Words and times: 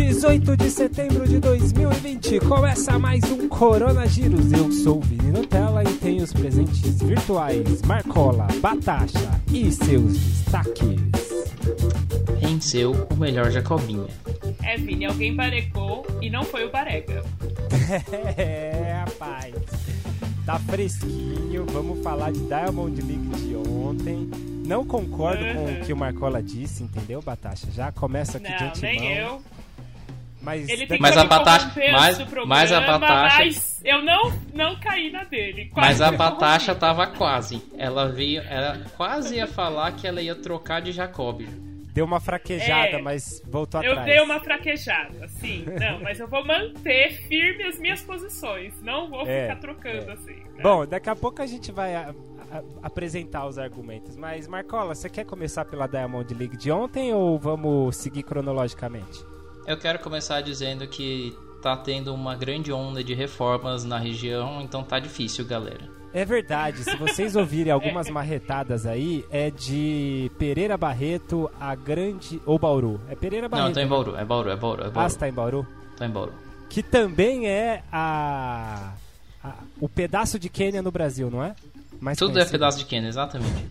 18 0.00 0.56
de 0.56 0.70
setembro 0.70 1.28
de 1.28 1.38
2020 1.38 2.40
começa 2.40 2.98
mais 2.98 3.22
um 3.30 3.46
Coronagiros. 3.48 4.50
Eu 4.50 4.72
sou 4.72 4.96
o 4.96 5.00
Vini 5.02 5.30
Nutella 5.30 5.84
e 5.84 5.92
tenho 5.98 6.24
os 6.24 6.32
presentes 6.32 7.02
virtuais 7.02 7.82
Marcola, 7.82 8.48
Batacha 8.62 9.30
e 9.52 9.70
seus 9.70 10.18
destaques. 10.18 10.96
Venceu 12.40 13.06
o 13.10 13.14
melhor 13.16 13.50
Jacobinha. 13.50 14.08
É, 14.62 14.78
Vini, 14.78 15.04
alguém 15.04 15.36
baregou 15.36 16.06
e 16.22 16.30
não 16.30 16.44
foi 16.44 16.64
o 16.64 16.70
Barega. 16.72 17.22
É, 18.38 19.02
rapaz. 19.04 19.54
Tá 20.46 20.58
fresquinho. 20.60 21.66
Vamos 21.72 22.02
falar 22.02 22.32
de 22.32 22.40
Diamond 22.40 23.02
League 23.02 23.28
de 23.40 23.54
ontem. 23.68 24.30
Não 24.66 24.84
concordo 24.86 25.42
com 25.44 25.72
o 25.72 25.84
que 25.84 25.92
o 25.92 25.96
Marcola 25.96 26.42
disse, 26.42 26.82
entendeu, 26.84 27.20
Batacha? 27.20 27.68
Já 27.72 27.92
começa 27.92 28.38
aqui 28.38 28.52
de 28.52 28.62
Não, 28.62 28.68
antemão. 28.68 29.00
nem 29.00 29.12
eu. 29.18 29.42
Mas, 30.42 30.68
Ele 30.68 30.86
daqui- 30.86 31.02
Mas 31.02 31.16
a 31.16 31.22
do 31.22 31.28
programa, 32.26 32.46
mas 32.46 32.72
a 32.72 32.80
Batacha- 32.80 33.44
Mas 33.44 33.80
eu 33.84 34.02
não, 34.02 34.32
não 34.54 34.80
caí 34.80 35.10
na 35.10 35.24
dele. 35.24 35.70
Mas 35.76 36.00
a 36.00 36.06
corrompida. 36.06 36.34
tava 36.74 37.06
quase. 37.08 37.62
Ela 37.76 38.08
veio, 38.08 38.40
ela 38.42 38.78
quase 38.96 39.36
ia 39.36 39.46
falar 39.46 39.92
que 39.92 40.06
ela 40.06 40.20
ia 40.22 40.34
trocar 40.34 40.80
de 40.80 40.92
Jacob. 40.92 41.42
deu 41.92 42.04
uma 42.06 42.20
fraquejada, 42.20 42.98
É. 42.98 43.02
mas 43.02 43.42
voltou 43.50 43.82
Eu 43.82 43.90
atrás. 43.92 44.06
dei 44.08 44.20
uma 44.22 44.38
fraquejada, 44.40 45.26
sim. 45.28 45.66
Não, 45.78 46.00
mas 46.00 46.20
eu 46.20 46.28
vou 46.28 46.46
manter 46.46 47.20
firme 47.26 47.64
as 47.64 47.78
minhas 47.80 48.00
posições. 48.00 48.80
Não 48.80 49.10
vou 49.10 49.26
É, 49.26 49.42
ficar 49.48 49.56
trocando 49.56 50.08
é. 50.10 50.12
assim. 50.14 50.34
né? 50.36 50.62
Bom, 50.62 50.86
daqui 50.86 51.10
a 51.10 51.16
pouco 51.16 51.42
a 51.42 51.46
gente 51.46 51.72
vai 51.72 51.94
a- 51.96 52.14
a- 52.52 52.62
apresentar 52.84 53.44
os 53.46 53.58
argumentos. 53.58 54.16
Mas, 54.16 54.46
Marcola, 54.46 54.94
você 54.94 55.10
quer 55.10 55.24
começar 55.26 55.64
pela 55.64 55.88
Diamond 55.88 56.32
League 56.32 56.56
de 56.56 56.70
ontem 56.70 57.12
ou 57.12 57.36
vamos 57.38 57.96
seguir 57.96 58.22
cronologicamente? 58.22 59.24
Eu 59.70 59.76
quero 59.76 60.00
começar 60.00 60.40
dizendo 60.40 60.84
que 60.88 61.36
tá 61.62 61.76
tendo 61.76 62.12
uma 62.12 62.34
grande 62.34 62.72
onda 62.72 63.04
de 63.04 63.14
reformas 63.14 63.84
na 63.84 63.98
região, 63.98 64.60
então 64.60 64.82
tá 64.82 64.98
difícil, 64.98 65.44
galera. 65.44 65.88
É 66.12 66.24
verdade, 66.24 66.82
se 66.82 66.96
vocês 66.96 67.36
ouvirem 67.36 67.72
algumas 67.72 68.10
marretadas 68.10 68.84
aí, 68.84 69.24
é 69.30 69.48
de 69.48 70.28
Pereira 70.40 70.76
Barreto 70.76 71.48
a 71.60 71.72
Grande. 71.76 72.42
ou 72.44 72.58
Bauru. 72.58 73.00
É 73.08 73.14
Pereira 73.14 73.48
Barreto. 73.48 73.66
Não, 73.66 73.72
tô 73.72 73.78
em 73.78 73.84
né? 73.84 73.88
Bauru, 73.88 74.16
é 74.16 74.24
Bauru, 74.24 74.50
é 74.50 74.56
Bauru, 74.56 74.82
é 74.82 74.86
Ah, 74.86 74.90
Bauru. 74.90 75.10
você 75.10 75.18
tá 75.18 75.28
em 75.28 75.32
Bauru? 75.32 75.66
Tô 75.96 76.04
em 76.04 76.10
Bauru. 76.10 76.32
Que 76.68 76.82
também 76.82 77.46
é 77.48 77.84
a. 77.92 78.92
a- 79.44 79.54
o 79.80 79.88
pedaço 79.88 80.36
de 80.36 80.48
Quênia 80.48 80.82
no 80.82 80.90
Brasil, 80.90 81.30
não 81.30 81.44
é? 81.44 81.54
Mais 82.00 82.18
Tudo 82.18 82.30
é 82.30 82.32
conhecido. 82.32 82.52
pedaço 82.52 82.78
de 82.78 82.84
Quênia, 82.86 83.08
exatamente. 83.08 83.70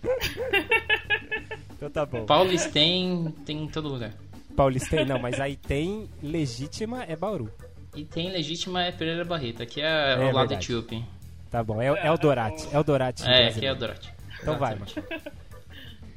Então 1.76 1.88
tá 1.90 2.04
bom. 2.04 2.26
Paulistém 2.26 3.34
tem 3.46 3.64
em 3.64 3.66
todo 3.66 3.88
lugar. 3.88 4.12
Paulistei 4.56 5.04
não, 5.04 5.18
mas 5.18 5.40
aí 5.40 5.56
tem 5.56 6.08
legítima 6.22 7.04
é 7.04 7.16
Bauru. 7.16 7.50
E 7.94 8.04
tem 8.04 8.30
legítima 8.30 8.82
é 8.84 8.92
Pereira 8.92 9.24
Barreto, 9.24 9.62
aqui 9.62 9.80
é, 9.80 10.12
É 10.12 10.16
o 10.16 10.24
lado 10.32 10.48
verdade. 10.48 10.54
etíope. 10.54 11.04
Tá 11.50 11.62
bom, 11.64 11.80
é, 11.82 11.86
é 11.86 12.10
o 12.10 12.16
Dorati. 12.16 12.68
É 12.72 12.78
o 12.78 12.84
Dorati. 12.84 13.24
É, 13.28 13.48
aqui 13.48 13.66
é 13.66 13.72
o 13.72 13.74
Dorati. 13.74 14.12
Então 14.40 14.56
vai, 14.58 14.74
Exatamente. 14.74 15.30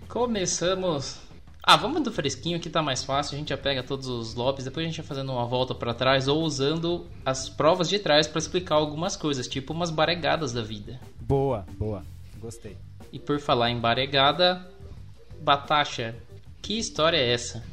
Começamos. 0.08 1.18
Ah, 1.66 1.78
vamos 1.78 2.04
do 2.04 2.12
fresquinho 2.12 2.60
que 2.60 2.70
tá 2.70 2.82
mais 2.82 3.04
fácil. 3.04 3.36
A 3.36 3.40
gente 3.40 3.50
já 3.50 3.58
pega 3.58 3.82
todos 3.82 4.08
os 4.08 4.36
lobbies, 4.36 4.66
depois 4.66 4.86
a 4.86 4.88
gente 4.90 4.98
vai 4.98 5.08
fazendo 5.08 5.32
uma 5.32 5.46
volta 5.46 5.74
pra 5.74 5.94
trás 5.94 6.28
ou 6.28 6.44
usando 6.44 7.08
as 7.26 7.48
provas 7.50 7.88
de 7.90 7.98
trás 8.00 8.28
pra 8.28 8.38
explicar 8.38 8.76
algumas 8.76 9.16
coisas, 9.16 9.48
tipo 9.48 9.74
umas 9.74 9.90
baregadas 9.90 10.52
da 10.52 10.62
vida. 10.62 11.00
Boa, 11.22 11.66
boa. 11.80 12.04
Gostei. 12.38 12.78
E 13.12 13.18
por 13.18 13.40
falar 13.40 13.72
em 13.72 13.80
baregada, 13.80 14.68
Batacha, 15.42 16.14
que 16.62 16.78
história 16.78 17.18
é 17.18 17.32
essa? 17.34 17.64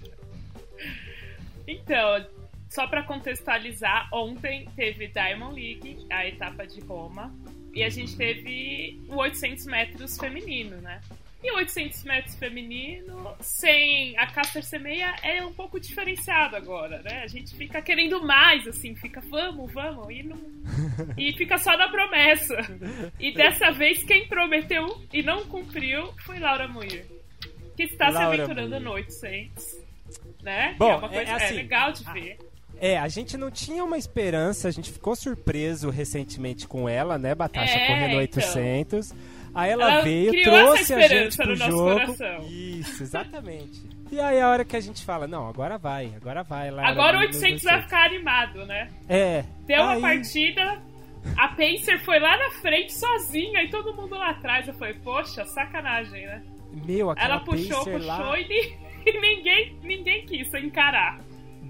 Então, 1.70 2.26
só 2.68 2.86
pra 2.88 3.04
contextualizar, 3.04 4.08
ontem 4.12 4.68
teve 4.74 5.06
Diamond 5.06 5.54
League, 5.54 6.04
a 6.10 6.26
etapa 6.26 6.66
de 6.66 6.80
Roma, 6.80 7.32
e 7.72 7.84
a 7.84 7.88
gente 7.88 8.16
teve 8.16 9.00
o 9.08 9.16
800 9.16 9.66
metros 9.66 10.18
feminino, 10.18 10.76
né? 10.78 11.00
E 11.42 11.50
o 11.52 11.56
800 11.56 12.04
metros 12.04 12.34
feminino, 12.34 13.34
sem 13.40 14.18
a 14.18 14.26
Caster 14.26 14.64
Semeia, 14.64 15.14
é 15.22 15.42
um 15.46 15.52
pouco 15.52 15.80
diferenciado 15.80 16.56
agora, 16.56 17.00
né? 17.02 17.22
A 17.22 17.28
gente 17.28 17.56
fica 17.56 17.80
querendo 17.80 18.20
mais, 18.22 18.66
assim, 18.66 18.94
fica 18.96 19.20
vamos, 19.20 19.72
vamos, 19.72 20.10
e, 20.10 20.22
não... 20.24 20.38
e 21.16 21.32
fica 21.32 21.56
só 21.56 21.76
na 21.78 21.88
promessa. 21.88 22.56
E 23.18 23.32
dessa 23.32 23.70
vez, 23.70 24.02
quem 24.02 24.26
prometeu 24.26 25.00
e 25.12 25.22
não 25.22 25.44
cumpriu 25.46 26.12
foi 26.24 26.40
Laura 26.40 26.66
Muir, 26.66 27.06
que 27.76 27.84
está 27.84 28.10
Laura 28.10 28.34
se 28.34 28.42
aventurando 28.42 28.70
Muir. 28.70 28.84
no 28.84 28.90
800. 28.92 29.89
Né? 30.42 30.74
Bom, 30.78 30.90
é 30.90 30.96
uma 30.96 31.08
coisa 31.08 31.30
é 31.30 31.34
assim, 31.34 31.54
é 31.54 31.56
legal 31.56 31.92
de 31.92 32.04
ver. 32.12 32.38
É, 32.80 32.98
a 32.98 33.08
gente 33.08 33.36
não 33.36 33.50
tinha 33.50 33.84
uma 33.84 33.98
esperança, 33.98 34.66
a 34.68 34.70
gente 34.70 34.90
ficou 34.90 35.14
surpreso 35.14 35.90
recentemente 35.90 36.66
com 36.66 36.88
ela, 36.88 37.18
né, 37.18 37.34
Batasha, 37.34 37.74
É, 37.76 37.86
correndo 37.86 38.06
então. 38.12 38.18
800. 38.20 39.12
Aí 39.54 39.70
ela, 39.70 39.92
Ela 39.94 40.02
veio, 40.02 40.42
trouxe 40.44 40.94
a 40.94 41.00
gente 41.08 41.36
pro 41.36 41.48
no 41.48 41.56
jogo. 41.56 41.90
coração. 41.92 42.46
Isso, 42.48 43.02
exatamente. 43.02 43.82
E 44.10 44.18
aí 44.18 44.40
a 44.40 44.48
hora 44.48 44.64
que 44.64 44.76
a 44.76 44.80
gente 44.80 45.04
fala, 45.04 45.26
não, 45.26 45.46
agora 45.48 45.76
vai, 45.76 46.12
agora 46.16 46.42
vai. 46.42 46.70
Lara 46.70 46.88
Agora 46.88 47.16
o 47.16 47.20
Muir 47.20 47.28
nos 47.32 47.42
800 47.42 47.62
vai 47.64 47.82
ficar 47.82 48.06
animado, 48.06 48.64
né? 48.64 48.88
É. 49.08 49.44
Deu 49.66 49.82
uma 49.82 49.92
aí- 49.94 50.00
partida, 50.00 50.80
a 51.36 51.48
Pacer 51.48 51.98
foi 52.04 52.18
lá 52.20 52.36
na 52.38 52.50
frente 52.62 52.92
sozinha 52.94 53.62
e 53.64 53.68
todo 53.68 53.92
mundo 53.94 54.14
lá 54.14 54.30
atrás. 54.30 54.66
Eu 54.68 54.74
falei, 54.74 54.94
poxa, 54.94 55.44
sacanagem, 55.44 56.24
né? 56.26 56.42
Meu, 56.86 57.10
aquela 57.10 57.34
Ela 57.34 57.40
puxou, 57.44 57.78
Pacer 57.78 57.92
puxou 57.92 58.06
lá 58.06 58.38
e, 58.40 58.72
ni- 59.12 59.18
e 59.18 59.36
ninguém, 59.36 59.76
ninguém 59.82 60.26
quis 60.26 60.52
encarar. 60.54 61.20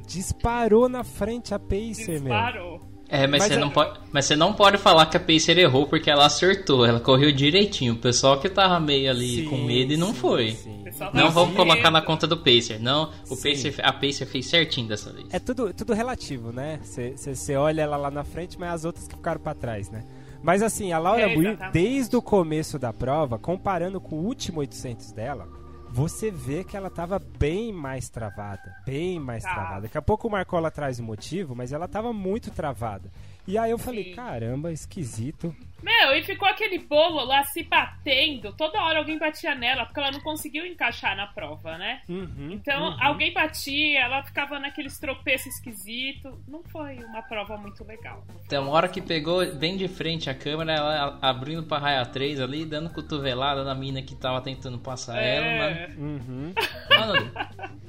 disparou 0.07 0.89
na 0.89 1.05
frente 1.05 1.55
a 1.55 1.59
Pacer, 1.59 2.21
meu. 2.21 2.33
Disparou. 2.33 2.81
É, 3.13 3.27
mas, 3.27 3.41
Mas 3.41 3.49
você 3.49 3.55
a- 3.55 3.59
não 3.59 3.71
pode, 3.71 4.01
mas 4.13 4.25
você 4.25 4.37
não 4.37 4.53
pode 4.53 4.79
falar 4.79 5.07
que 5.07 5.17
a 5.17 5.21
Pacer 5.21 5.59
errou 5.59 5.85
porque 5.89 6.09
ela 6.09 6.27
acertou, 6.27 6.87
ela 6.87 7.01
correu 7.01 7.33
direitinho. 7.33 7.95
O 7.95 7.97
pessoal 7.97 8.39
que 8.39 8.49
tava 8.49 8.79
meio 8.79 9.11
ali 9.11 9.43
com 9.47 9.57
Sim, 9.57 9.67
medo 9.67 9.93
e 9.93 9.97
não 9.97 10.09
sim, 10.09 10.15
foi. 10.15 10.51
sim. 10.53 10.85
Não 11.13 11.29
vamos 11.31 11.51
com 11.57 11.65
colocar 11.65 11.91
na 11.91 12.01
conta 12.01 12.25
do 12.27 12.37
Pacer, 12.37 12.79
não. 12.81 13.11
O. 13.29 13.37
Pacer, 13.37 13.75
a 13.83 13.93
Pacer 13.93 14.27
fez 14.27 14.47
certinho 14.47 14.87
dessa 14.87 15.13
vez. 15.13 15.27
É 15.33 15.41
tudo, 15.41 15.75
tudo 15.75 15.93
relativo, 15.93 16.53
né? 16.53 16.79
Você 16.85 17.57
olha 17.57 17.83
ela 17.83 17.97
lá 17.97 18.13
na 18.13 18.23
frente, 18.23 18.59
mas 18.59 18.71
as 18.75 18.85
outras 18.85 19.09
que 19.09 19.17
ficaram 19.17 19.41
pra 19.41 19.55
trás, 19.55 19.91
né? 19.91 20.05
Mas 20.41 20.63
assim, 20.63 20.93
a 20.93 20.99
Laura 20.99 21.23
É, 21.33 21.71
desde 21.73 22.17
o 22.17 22.23
começo 22.23 22.79
da 22.79 22.93
prova, 22.93 23.39
comparando 23.39 24.01
com 24.01 24.17
o 24.17 24.25
último 24.25 24.61
800 24.61 25.11
dela, 25.13 25.49
você 25.91 26.31
vê 26.31 26.63
que 26.65 26.77
ela 26.77 26.89
tava 26.89 27.19
bem 27.19 27.73
mais 27.73 28.09
travada. 28.09 28.75
Bem 28.87 29.19
mais 29.19 29.43
Tá. 29.43 29.53
travada. 29.53 29.81
Daqui 29.83 29.99
a 29.99 30.03
pouco 30.03 30.29
o 30.29 30.31
Marcola 30.31 30.71
traz 30.71 30.99
o 30.99 31.03
motivo, 31.03 31.55
mas 31.55 31.73
ela 31.73 31.89
tava 31.89 32.13
muito 32.13 32.51
travada. 32.51 33.11
E 33.47 33.59
aí 33.59 33.71
eu 33.71 33.79
falei, 33.79 34.05
Sim. 34.05 34.15
caramba, 34.15 34.71
esquisito. 34.73 35.55
Meu, 35.83 36.15
e 36.15 36.23
ficou 36.23 36.47
aquele 36.47 36.79
bolo 36.79 37.25
lá 37.25 37.43
se 37.43 37.63
batendo. 37.63 38.53
Toda 38.53 38.83
hora 38.83 38.99
alguém 38.99 39.19
batia 39.19 39.55
nela 39.55 39.87
porque 39.87 39.99
ela 39.99 40.11
não 40.11 40.21
conseguiu 40.21 40.67
encaixar 40.67 41.17
na 41.17 41.27
prova, 41.27 41.79
né? 41.79 42.03
Uhum, 42.07 42.51
Então, 42.53 42.91
uhum. 42.91 42.97
alguém 43.03 43.33
batia, 43.33 44.01
ela 44.01 44.23
ficava 44.23 44.59
naqueles 44.61 44.99
tropeços 44.99 45.55
esquisitos. 45.55 46.33
Não 46.47 46.63
foi 46.65 46.97
uma 47.03 47.23
prova 47.23 47.57
muito 47.57 47.83
legal. 47.83 48.25
Então, 48.45 48.65
uma 48.65 48.73
hora 48.73 48.89
que 48.89 49.01
pegou 49.01 49.45
bem 49.55 49.77
de 49.79 49.89
frente 49.89 50.29
a 50.29 50.35
câmera, 50.35 50.75
ela 50.75 51.19
abrindo 51.23 51.63
pra 51.63 51.79
raia 51.79 52.05
3 52.05 52.41
ali, 52.41 52.67
dando 52.67 52.91
cotovelada 52.91 53.65
na 53.65 53.75
mina 53.75 54.03
que 54.03 54.15
tava 54.15 54.41
tentando 54.43 54.79
passar 54.79 55.17
ela. 55.19 55.47
É, 55.71 55.89
Uhum. 55.97 56.53
Mano, 56.91 57.31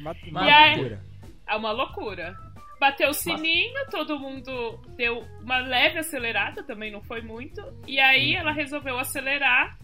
Uma, 0.00 0.12
loucura. 0.76 1.00
é 1.48 1.56
uma 1.56 1.72
loucura. 1.72 2.45
Bateu 2.78 3.08
o 3.08 3.14
sininho, 3.14 3.72
todo 3.90 4.18
mundo 4.18 4.78
deu 4.96 5.24
uma 5.42 5.58
leve 5.58 5.98
acelerada, 5.98 6.62
também 6.62 6.90
não 6.92 7.00
foi 7.02 7.22
muito. 7.22 7.62
E 7.86 7.98
aí 7.98 8.34
ela 8.34 8.52
resolveu 8.52 8.98
acelerar 8.98 9.78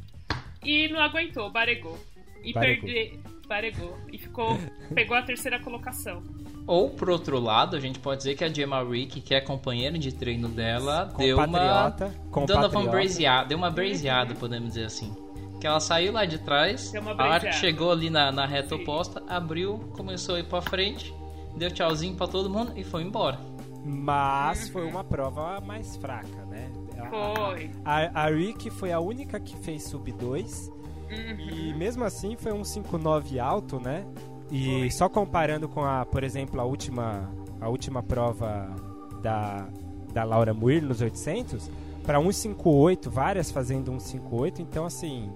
e 0.63 0.89
não 0.89 1.01
aguentou, 1.01 1.51
baregou. 1.51 1.99
E 2.45 2.53
Baregou. 2.53 2.85
perder. 2.85 3.21
Baregou. 3.47 3.99
E 4.13 4.19
ficou. 4.19 4.59
Pegou 4.95 5.17
a 5.17 5.23
terceira 5.23 5.59
colocação. 5.61 6.23
ou 6.67 6.91
por 6.91 7.09
outro 7.09 7.41
lado, 7.41 7.77
a 7.77 7.81
gente 7.81 7.99
pode 7.99 8.19
dizer 8.19 8.35
que 8.37 8.45
a 8.45 8.53
Gemma 8.53 8.83
Rick, 8.85 9.21
que 9.21 9.35
é 9.35 9.41
companheira 9.41 9.99
de 9.99 10.13
treino 10.13 10.49
dela, 10.49 11.05
deu 11.17 11.37
uma. 11.39 11.47
Compatriota, 11.47 12.15
Dando 12.47 12.79
uma 12.79 12.91
braseada, 12.91 13.49
deu 13.49 13.59
uma 13.59 13.71
braseada, 13.71 14.35
podemos 14.35 14.69
dizer 14.75 14.85
assim. 14.87 15.15
Que 15.61 15.67
ela 15.67 15.79
saiu 15.81 16.13
lá 16.13 16.25
de 16.25 16.39
trás, 16.39 16.93
a 16.95 16.99
hora 16.99 17.05
que 17.11 17.15
braseada. 17.15 17.53
chegou 17.57 17.91
ali 17.93 18.11
na, 18.11 18.33
na 18.33 18.45
reta 18.45 18.77
Sim. 18.77 18.83
oposta, 18.83 19.23
abriu, 19.29 19.79
começou 19.97 20.35
a 20.35 20.41
ir 20.41 20.45
pra 20.45 20.61
frente, 20.61 21.15
deu 21.57 21.71
tchauzinho 21.71 22.15
pra 22.17 22.27
todo 22.27 22.49
mundo 22.51 22.73
e 22.77 22.85
foi 22.85 23.03
embora. 23.03 23.39
Mas 23.85 24.69
foi 24.69 24.87
uma 24.89 25.03
prova 25.03 25.61
mais 25.61 25.97
fraca, 25.97 26.45
né? 26.47 26.71
A- 26.99 27.09
Foi. 27.35 27.71
A, 27.85 28.23
a 28.25 28.27
Rick 28.29 28.71
foi 28.71 28.93
a 28.93 29.01
única 29.01 29.41
que 29.41 29.57
fez 29.57 29.83
sub 29.85 30.11
2 30.13 30.71
Uhum. 31.11 31.51
e 31.51 31.75
mesmo 31.75 32.05
assim 32.05 32.37
foi 32.37 32.53
um 32.53 32.63
5.9 32.63 33.39
alto, 33.39 33.79
né? 33.81 34.07
E 34.51 34.81
Foi. 34.81 34.91
só 34.91 35.09
comparando 35.09 35.69
com 35.69 35.85
a, 35.85 36.07
por 36.07 36.23
exemplo, 36.25 36.61
a 36.61 36.65
última 36.65 37.29
a 37.61 37.69
última 37.69 38.03
prova 38.03 38.75
da, 39.21 39.69
da 40.13 40.25
Laura 40.25 40.53
Muir 40.55 40.83
nos 40.83 41.01
800, 41.01 41.71
para 42.05 42.19
158, 42.21 43.09
várias 43.11 43.51
fazendo 43.53 43.91
158, 44.01 44.63
então 44.63 44.85
assim, 44.85 45.31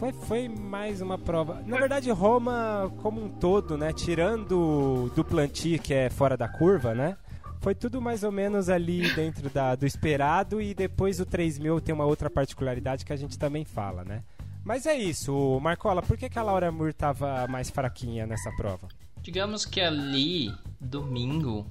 foi, 0.00 0.12
foi 0.14 0.48
mais 0.48 1.02
uma 1.02 1.18
prova. 1.18 1.62
Na 1.66 1.76
verdade, 1.76 2.10
Roma 2.10 2.90
como 3.02 3.22
um 3.22 3.28
todo, 3.28 3.76
né? 3.76 3.92
Tirando 3.92 5.12
do 5.14 5.22
Planti, 5.22 5.78
que 5.78 5.92
é 5.92 6.08
fora 6.08 6.38
da 6.38 6.48
curva, 6.48 6.94
né? 6.94 7.18
Foi 7.60 7.74
tudo 7.74 8.00
mais 8.00 8.24
ou 8.24 8.32
menos 8.32 8.70
ali 8.70 9.14
dentro 9.14 9.50
da, 9.50 9.74
do 9.74 9.84
esperado 9.84 10.62
e 10.62 10.72
depois 10.72 11.20
o 11.20 11.26
3000 11.26 11.82
tem 11.82 11.94
uma 11.94 12.06
outra 12.06 12.30
particularidade 12.30 13.04
que 13.04 13.12
a 13.12 13.16
gente 13.16 13.38
também 13.38 13.66
fala, 13.66 14.02
né? 14.02 14.22
Mas 14.64 14.86
é 14.86 14.96
isso, 14.96 15.60
Marcola, 15.60 16.00
por 16.00 16.16
que, 16.16 16.30
que 16.30 16.38
a 16.38 16.42
Laura 16.42 16.72
Moore 16.72 16.94
tava 16.94 17.46
mais 17.46 17.68
fraquinha 17.68 18.26
nessa 18.26 18.50
prova? 18.52 18.88
Digamos 19.20 19.66
que 19.66 19.82
ali, 19.82 20.50
domingo, 20.80 21.66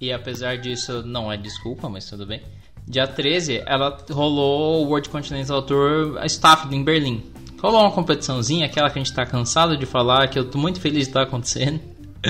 e 0.00 0.10
apesar 0.10 0.56
disso 0.56 1.02
não 1.02 1.30
é 1.30 1.36
desculpa, 1.36 1.90
mas 1.90 2.08
tudo 2.08 2.24
bem. 2.24 2.42
Dia 2.86 3.06
13, 3.06 3.62
ela 3.66 3.98
rolou 4.10 4.84
o 4.84 4.88
World 4.88 5.10
Continental 5.10 5.62
Tour 5.62 6.18
Staff 6.24 6.74
em 6.74 6.82
Berlim. 6.82 7.34
Rolou 7.64 7.80
uma 7.80 7.90
competiçãozinha, 7.90 8.66
aquela 8.66 8.90
que 8.90 8.98
a 8.98 9.02
gente 9.02 9.14
tá 9.14 9.24
cansado 9.24 9.74
de 9.74 9.86
falar, 9.86 10.28
que 10.28 10.38
eu 10.38 10.44
tô 10.44 10.58
muito 10.58 10.78
feliz 10.82 11.04
de 11.04 11.08
estar 11.08 11.20
tá 11.20 11.26
acontecendo. 11.26 11.80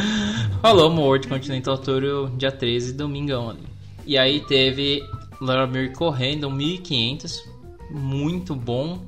rolou 0.62 0.88
o 0.92 1.00
World 1.00 1.26
Continental 1.26 1.76
Tour 1.76 2.30
dia 2.36 2.52
13, 2.52 2.92
domingão 2.92 3.50
ali. 3.50 3.64
E 4.06 4.16
aí 4.16 4.38
teve 4.38 5.02
Laura 5.40 5.66
Mir 5.66 5.90
correndo 5.90 6.48
1500, 6.48 7.42
muito 7.90 8.54
bom. 8.54 9.00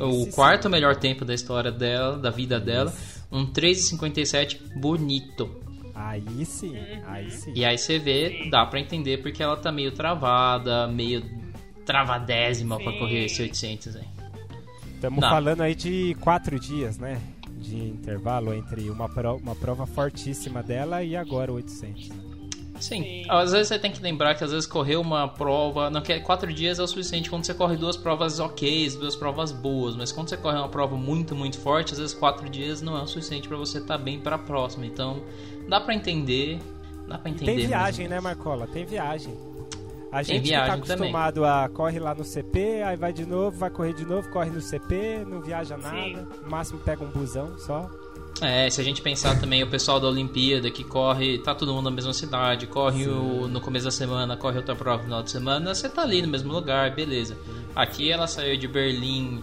o 0.00 0.26
quarto 0.30 0.70
melhor 0.70 0.96
tempo 0.96 1.26
da 1.26 1.34
história 1.34 1.70
dela, 1.70 2.16
da 2.16 2.30
vida 2.30 2.58
dela. 2.58 2.90
Um 3.30 3.44
3,57 3.44 4.78
bonito. 4.80 5.60
Aí 5.94 6.46
sim, 6.46 6.74
aí 7.06 7.30
sim. 7.30 7.52
E 7.54 7.66
aí 7.66 7.76
você 7.76 7.98
vê, 7.98 8.48
dá 8.50 8.64
para 8.64 8.80
entender 8.80 9.18
porque 9.18 9.42
ela 9.42 9.58
tá 9.58 9.70
meio 9.70 9.92
travada, 9.92 10.88
meio 10.88 11.22
travadésima 11.84 12.78
para 12.78 12.98
correr 12.98 13.26
esse 13.26 13.42
800 13.42 13.96
aí. 13.96 14.15
Estamos 14.96 15.24
falando 15.24 15.60
aí 15.60 15.74
de 15.74 16.16
quatro 16.20 16.58
dias, 16.58 16.98
né? 16.98 17.20
De 17.60 17.76
intervalo 17.76 18.52
entre 18.54 18.88
uma, 18.90 19.08
pro, 19.08 19.36
uma 19.36 19.54
prova 19.54 19.86
fortíssima 19.86 20.62
dela 20.62 21.02
e 21.02 21.14
agora 21.14 21.52
o 21.52 21.56
800. 21.56 22.08
Né? 22.08 22.16
Sim. 22.80 23.02
Sim. 23.02 23.24
Às 23.28 23.52
vezes 23.52 23.68
você 23.68 23.78
tem 23.78 23.90
que 23.90 24.02
lembrar 24.02 24.34
que 24.34 24.44
às 24.44 24.50
vezes 24.50 24.66
correr 24.66 24.96
uma 24.96 25.28
prova, 25.28 25.88
não 25.90 26.00
quer 26.00 26.20
quatro 26.20 26.52
dias 26.52 26.78
é 26.78 26.82
o 26.82 26.86
suficiente 26.86 27.30
quando 27.30 27.44
você 27.44 27.54
corre 27.54 27.76
duas 27.76 27.96
provas 27.96 28.38
ok, 28.38 28.90
duas 28.90 29.16
provas 29.16 29.52
boas, 29.52 29.96
mas 29.96 30.12
quando 30.12 30.28
você 30.28 30.36
corre 30.36 30.58
uma 30.58 30.68
prova 30.68 30.96
muito 30.96 31.34
muito 31.34 31.58
forte, 31.58 31.92
às 31.92 31.98
vezes 31.98 32.14
quatro 32.14 32.48
dias 32.48 32.82
não 32.82 32.96
é 32.96 33.02
o 33.02 33.06
suficiente 33.06 33.48
para 33.48 33.56
você 33.56 33.78
estar 33.78 33.98
tá 33.98 34.02
bem 34.02 34.20
para 34.20 34.36
a 34.36 34.38
próxima. 34.38 34.86
Então 34.86 35.22
dá 35.68 35.80
para 35.80 35.94
entender, 35.94 36.58
dá 37.08 37.18
para 37.18 37.30
entender. 37.30 37.56
Tem 37.56 37.66
viagem, 37.66 38.08
né, 38.08 38.20
Marcola? 38.20 38.66
Tem 38.66 38.84
viagem. 38.84 39.34
A 40.16 40.22
gente 40.22 40.48
que 40.48 40.50
tá 40.50 40.72
acostumado 40.72 41.34
também. 41.42 41.50
a 41.50 41.68
corre 41.68 41.98
lá 41.98 42.14
no 42.14 42.24
CP, 42.24 42.82
aí 42.82 42.96
vai 42.96 43.12
de 43.12 43.26
novo, 43.26 43.58
vai 43.58 43.68
correr 43.68 43.92
de 43.92 44.06
novo, 44.06 44.28
corre 44.30 44.48
no 44.48 44.62
CP, 44.62 45.26
não 45.26 45.42
viaja 45.42 45.76
nada, 45.76 45.94
Sim. 45.96 46.26
no 46.42 46.50
máximo 46.50 46.80
pega 46.80 47.04
um 47.04 47.08
busão 47.08 47.58
só. 47.58 47.90
É, 48.40 48.68
se 48.70 48.80
a 48.80 48.84
gente 48.84 49.02
pensar 49.02 49.38
também 49.38 49.62
o 49.62 49.66
pessoal 49.66 50.00
da 50.00 50.08
Olimpíada 50.08 50.70
que 50.70 50.84
corre, 50.84 51.38
tá 51.38 51.54
todo 51.54 51.72
mundo 51.72 51.84
na 51.84 51.90
mesma 51.90 52.14
cidade, 52.14 52.66
corre 52.66 53.06
o, 53.06 53.46
no 53.46 53.60
começo 53.60 53.84
da 53.84 53.90
semana, 53.90 54.36
corre 54.36 54.56
outra 54.56 54.74
prova 54.74 54.98
no 54.98 55.04
final 55.04 55.22
de 55.22 55.30
semana, 55.30 55.74
você 55.74 55.88
tá 55.88 56.02
ali 56.02 56.22
no 56.22 56.28
mesmo 56.28 56.52
lugar, 56.52 56.94
beleza. 56.94 57.36
Aqui 57.74 58.10
ela 58.10 58.26
saiu 58.26 58.56
de 58.58 58.66
Berlim 58.66 59.42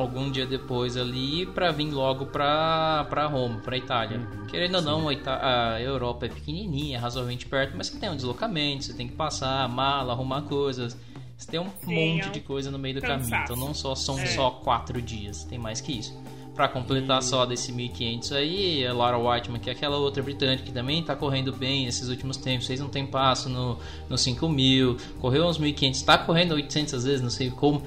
algum 0.00 0.30
dia 0.30 0.46
depois 0.46 0.96
ali 0.96 1.46
para 1.46 1.70
vir 1.70 1.90
logo 1.90 2.26
pra, 2.26 3.06
pra 3.08 3.26
Roma, 3.26 3.58
pra 3.60 3.76
Itália. 3.76 4.18
Uhum, 4.18 4.46
Querendo 4.46 4.76
ou 4.76 4.82
não, 4.82 5.08
a, 5.08 5.74
a 5.74 5.80
Europa 5.80 6.26
é 6.26 6.28
pequenininha, 6.28 6.96
é 6.96 7.00
razoavelmente 7.00 7.46
perto, 7.46 7.74
mas 7.76 7.88
você 7.88 7.98
tem 7.98 8.10
um 8.10 8.16
deslocamento, 8.16 8.84
você 8.84 8.94
tem 8.94 9.08
que 9.08 9.14
passar 9.14 9.68
mala, 9.68 10.12
arrumar 10.12 10.42
coisas. 10.42 10.96
Você 11.36 11.50
tem 11.50 11.60
um 11.60 11.70
Sim, 11.84 12.14
monte 12.16 12.30
de 12.30 12.40
coisa 12.40 12.70
no 12.70 12.78
meio 12.78 12.96
do 12.96 13.00
cansaço. 13.00 13.30
caminho. 13.30 13.44
Então 13.44 13.56
não 13.56 13.72
só 13.72 13.94
são 13.94 14.18
é. 14.18 14.26
só 14.26 14.50
quatro 14.50 15.00
dias, 15.00 15.44
tem 15.44 15.58
mais 15.58 15.80
que 15.80 15.98
isso 15.98 16.16
para 16.58 16.66
completar 16.66 17.22
só 17.22 17.46
desse 17.46 17.70
1500 17.70 18.32
aí, 18.32 18.84
a 18.84 18.92
Laura 18.92 19.16
Whiteman, 19.16 19.60
que 19.60 19.70
é 19.70 19.72
aquela 19.72 19.96
outra 19.96 20.20
britânica 20.20 20.64
que 20.64 20.72
também 20.72 21.00
tá 21.04 21.14
correndo 21.14 21.52
bem 21.52 21.86
esses 21.86 22.08
últimos 22.08 22.36
tempos, 22.36 22.66
fez 22.66 22.80
um 22.80 22.88
tempasso 22.88 23.48
no, 23.48 23.78
no 24.08 24.18
5000, 24.18 24.96
correu 25.20 25.46
uns 25.46 25.56
1500, 25.56 26.02
tá 26.02 26.18
correndo 26.18 26.56
800 26.56 26.94
às 26.94 27.04
vezes, 27.04 27.22
não 27.22 27.30
sei 27.30 27.48
como, 27.48 27.80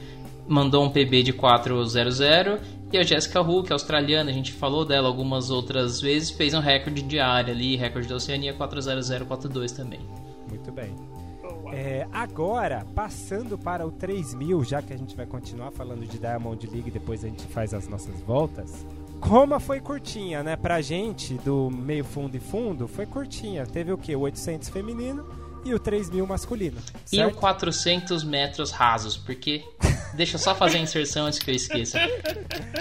mandou 0.48 0.84
um 0.84 0.90
PB 0.90 1.24
de 1.24 1.34
400 1.34 2.20
e 2.92 2.98
a 2.98 3.04
Jessica 3.04 3.42
Hu, 3.42 3.64
que 3.64 3.72
é 3.72 3.74
australiana, 3.74 4.30
a 4.30 4.34
gente 4.34 4.52
falou 4.52 4.84
dela 4.84 5.08
algumas 5.08 5.50
outras 5.50 6.02
vezes, 6.02 6.30
fez 6.30 6.54
um 6.54 6.60
recorde 6.60 7.02
diário 7.02 7.54
ali, 7.54 7.78
recorde 7.78 8.08
da 8.08 8.16
Oceania 8.16 8.54
40042 8.54 9.72
também. 9.72 10.02
Muito 10.50 10.72
bem. 10.74 10.94
É, 11.74 12.06
agora, 12.12 12.86
passando 12.94 13.58
para 13.58 13.88
o 13.88 13.92
3000, 13.92 14.62
já 14.66 14.82
que 14.82 14.92
a 14.92 14.98
gente 14.98 15.16
vai 15.16 15.26
continuar 15.26 15.72
falando 15.72 16.06
de 16.06 16.20
Diamond 16.20 16.68
League, 16.68 16.92
depois 16.92 17.24
a 17.24 17.28
gente 17.28 17.44
faz 17.48 17.74
as 17.74 17.88
nossas 17.88 18.20
voltas. 18.22 18.86
Roma 19.22 19.58
foi 19.60 19.80
curtinha, 19.80 20.44
né? 20.44 20.58
Pra 20.58 20.82
gente, 20.82 21.36
do 21.36 21.70
meio 21.70 22.04
fundo 22.04 22.36
e 22.36 22.40
fundo, 22.42 22.88
foi 22.88 23.06
curtinha. 23.06 23.66
Teve 23.66 23.94
o 23.94 23.98
quê? 23.98 24.16
O 24.16 24.22
800 24.22 24.68
feminino 24.68 25.26
e 25.64 25.74
o 25.74 25.80
3000 25.80 26.26
masculino. 26.26 26.78
Certo? 27.06 27.32
E 27.32 27.38
o 27.38 27.40
400 27.40 28.24
metros 28.24 28.72
rasos, 28.72 29.16
porque. 29.16 29.64
Deixa 30.14 30.36
eu 30.36 30.40
só 30.40 30.54
fazer 30.54 30.78
a 30.78 30.82
inserção 30.82 31.26
antes 31.26 31.40
que 31.40 31.50
eu 31.50 31.56
esqueça. 31.56 32.00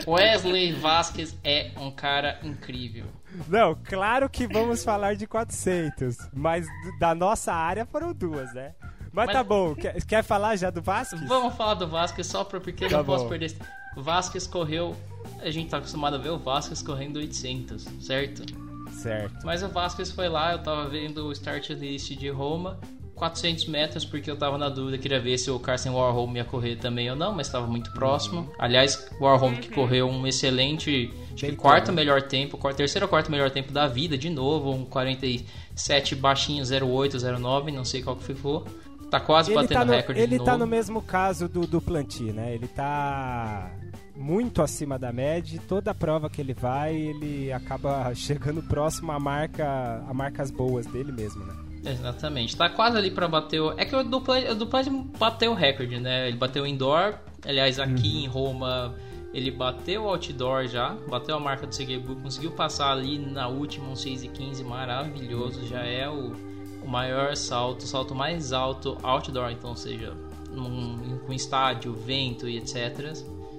Wesley 0.06 0.72
Vasquez 0.72 1.36
é 1.44 1.70
um 1.76 1.90
cara 1.90 2.38
incrível. 2.42 3.06
Não, 3.48 3.74
claro 3.84 4.28
que 4.28 4.46
vamos 4.46 4.82
falar 4.84 5.14
de 5.14 5.26
400, 5.26 6.16
mas 6.32 6.66
da 6.98 7.14
nossa 7.14 7.52
área 7.52 7.86
foram 7.86 8.12
duas, 8.12 8.52
né? 8.52 8.74
Mas, 9.12 9.26
mas... 9.26 9.32
tá 9.32 9.42
bom, 9.42 9.74
quer, 9.74 10.04
quer, 10.04 10.22
falar 10.22 10.56
já 10.56 10.70
do 10.70 10.82
Vasquez? 10.82 11.22
Vamos 11.26 11.54
falar 11.54 11.74
do 11.74 11.86
Vasquez 11.86 12.26
só 12.26 12.44
porque 12.44 12.84
eu 12.84 12.90
tá 12.90 12.98
não 12.98 13.04
bom. 13.04 13.16
posso 13.16 13.28
perder. 13.28 13.56
Vasquez 13.96 14.46
correu, 14.46 14.96
a 15.40 15.50
gente 15.50 15.70
tá 15.70 15.78
acostumado 15.78 16.14
a 16.14 16.18
ver 16.18 16.30
o 16.30 16.38
Vasquez 16.38 16.82
correndo 16.82 17.16
800, 17.16 17.86
certo? 18.00 18.44
Certo. 18.92 19.44
Mas 19.44 19.62
o 19.62 19.68
Vasquez 19.68 20.10
foi 20.10 20.28
lá, 20.28 20.52
eu 20.52 20.58
tava 20.62 20.88
vendo 20.88 21.26
o 21.26 21.32
start 21.32 21.70
list 21.70 22.10
de 22.16 22.28
Roma, 22.28 22.78
400 23.20 23.66
metros, 23.66 24.02
porque 24.02 24.30
eu 24.30 24.36
tava 24.36 24.56
na 24.56 24.70
dúvida, 24.70 24.96
queria 24.96 25.20
ver 25.20 25.36
se 25.36 25.50
o 25.50 25.58
Carson 25.60 25.92
Warholm 25.92 26.36
ia 26.36 26.44
correr 26.44 26.76
também 26.76 27.10
ou 27.10 27.14
não, 27.14 27.34
mas 27.34 27.48
estava 27.48 27.66
muito 27.66 27.92
próximo. 27.92 28.40
Uhum. 28.40 28.48
Aliás, 28.58 29.10
o 29.20 29.24
Warholm 29.24 29.56
que 29.56 29.68
correu 29.70 30.08
um 30.08 30.26
excelente, 30.26 31.12
acho 31.34 31.44
que 31.44 31.52
quarto 31.54 31.92
melhor 31.92 32.22
tempo, 32.22 32.56
terceiro 32.72 33.04
ou 33.04 33.10
quarto 33.10 33.30
melhor 33.30 33.50
tempo 33.50 33.72
da 33.72 33.86
vida, 33.86 34.16
de 34.16 34.30
novo, 34.30 34.72
um 34.72 34.86
47 34.86 36.14
baixinho, 36.16 36.64
08, 36.64 37.18
09, 37.38 37.70
não 37.70 37.84
sei 37.84 38.02
qual 38.02 38.16
que 38.16 38.24
ficou. 38.24 38.66
Tá 39.10 39.20
quase 39.20 39.50
ele 39.50 39.56
batendo 39.56 39.78
tá 39.78 39.84
no, 39.84 39.92
recorde 39.92 40.20
Ele 40.20 40.38
de 40.38 40.44
tá 40.44 40.56
no 40.56 40.66
mesmo 40.66 41.02
caso 41.02 41.48
do, 41.48 41.66
do 41.66 41.82
Planti, 41.82 42.32
né? 42.32 42.54
Ele 42.54 42.68
tá 42.68 43.70
muito 44.16 44.62
acima 44.62 44.98
da 44.98 45.12
média. 45.12 45.60
Toda 45.68 45.92
prova 45.92 46.30
que 46.30 46.40
ele 46.40 46.54
vai, 46.54 46.94
ele 46.94 47.52
acaba 47.52 48.12
chegando 48.16 48.62
próximo 48.62 49.12
à 49.12 49.18
marca, 49.18 50.02
a 50.08 50.14
marcas 50.14 50.50
boas 50.50 50.86
dele 50.86 51.12
mesmo, 51.12 51.44
né? 51.44 51.69
Exatamente. 51.84 52.56
Tá 52.56 52.68
quase 52.68 52.96
ali 52.96 53.10
para 53.10 53.26
bater 53.26 53.60
o... 53.60 53.72
É 53.78 53.84
que 53.84 53.94
o 53.94 54.02
dupla, 54.02 54.38
o 54.50 54.54
dupla 54.54 54.82
bateu 55.18 55.52
o 55.52 55.54
recorde, 55.54 55.98
né? 55.98 56.28
Ele 56.28 56.36
bateu 56.36 56.66
indoor. 56.66 57.14
Aliás, 57.44 57.78
aqui 57.78 58.08
uhum. 58.08 58.24
em 58.24 58.26
Roma 58.26 58.94
ele 59.32 59.50
bateu 59.50 60.04
o 60.04 60.08
outdoor 60.08 60.66
já, 60.66 60.90
bateu 61.08 61.36
a 61.36 61.40
marca 61.40 61.64
do 61.64 61.72
Segebu, 61.72 62.16
conseguiu 62.16 62.50
passar 62.50 62.90
ali 62.90 63.16
na 63.16 63.46
última 63.46 63.88
um 63.88 63.94
6 63.94 64.24
e 64.24 64.28
15 64.28 64.64
maravilhoso, 64.64 65.64
já 65.68 65.84
é 65.84 66.08
o 66.08 66.34
o 66.82 66.88
maior 66.88 67.36
salto, 67.36 67.82
o 67.82 67.86
salto 67.86 68.14
mais 68.14 68.52
alto 68.52 68.96
outdoor, 69.02 69.50
então, 69.50 69.70
ou 69.70 69.76
seja, 69.76 70.16
num, 70.50 71.18
com 71.26 71.32
estádio, 71.32 71.92
vento 71.92 72.48
e 72.48 72.56
etc. 72.56 73.12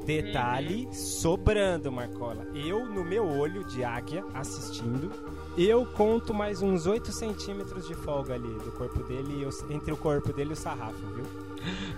Detalhe 0.05 0.87
sobrando, 0.93 1.91
Marcola. 1.91 2.45
Eu, 2.55 2.85
no 2.85 3.03
meu 3.03 3.27
olho 3.27 3.63
de 3.63 3.83
águia, 3.83 4.23
assistindo, 4.33 5.11
eu 5.57 5.85
conto 5.85 6.33
mais 6.33 6.61
uns 6.61 6.85
8 6.85 7.11
centímetros 7.11 7.87
de 7.87 7.93
folga 7.93 8.33
ali 8.33 8.47
do 8.47 8.71
corpo 8.71 9.03
dele, 9.03 9.47
entre 9.69 9.91
o 9.91 9.97
corpo 9.97 10.33
dele 10.33 10.51
e 10.51 10.53
o 10.53 10.55
sarrafo, 10.55 11.05
viu? 11.15 11.25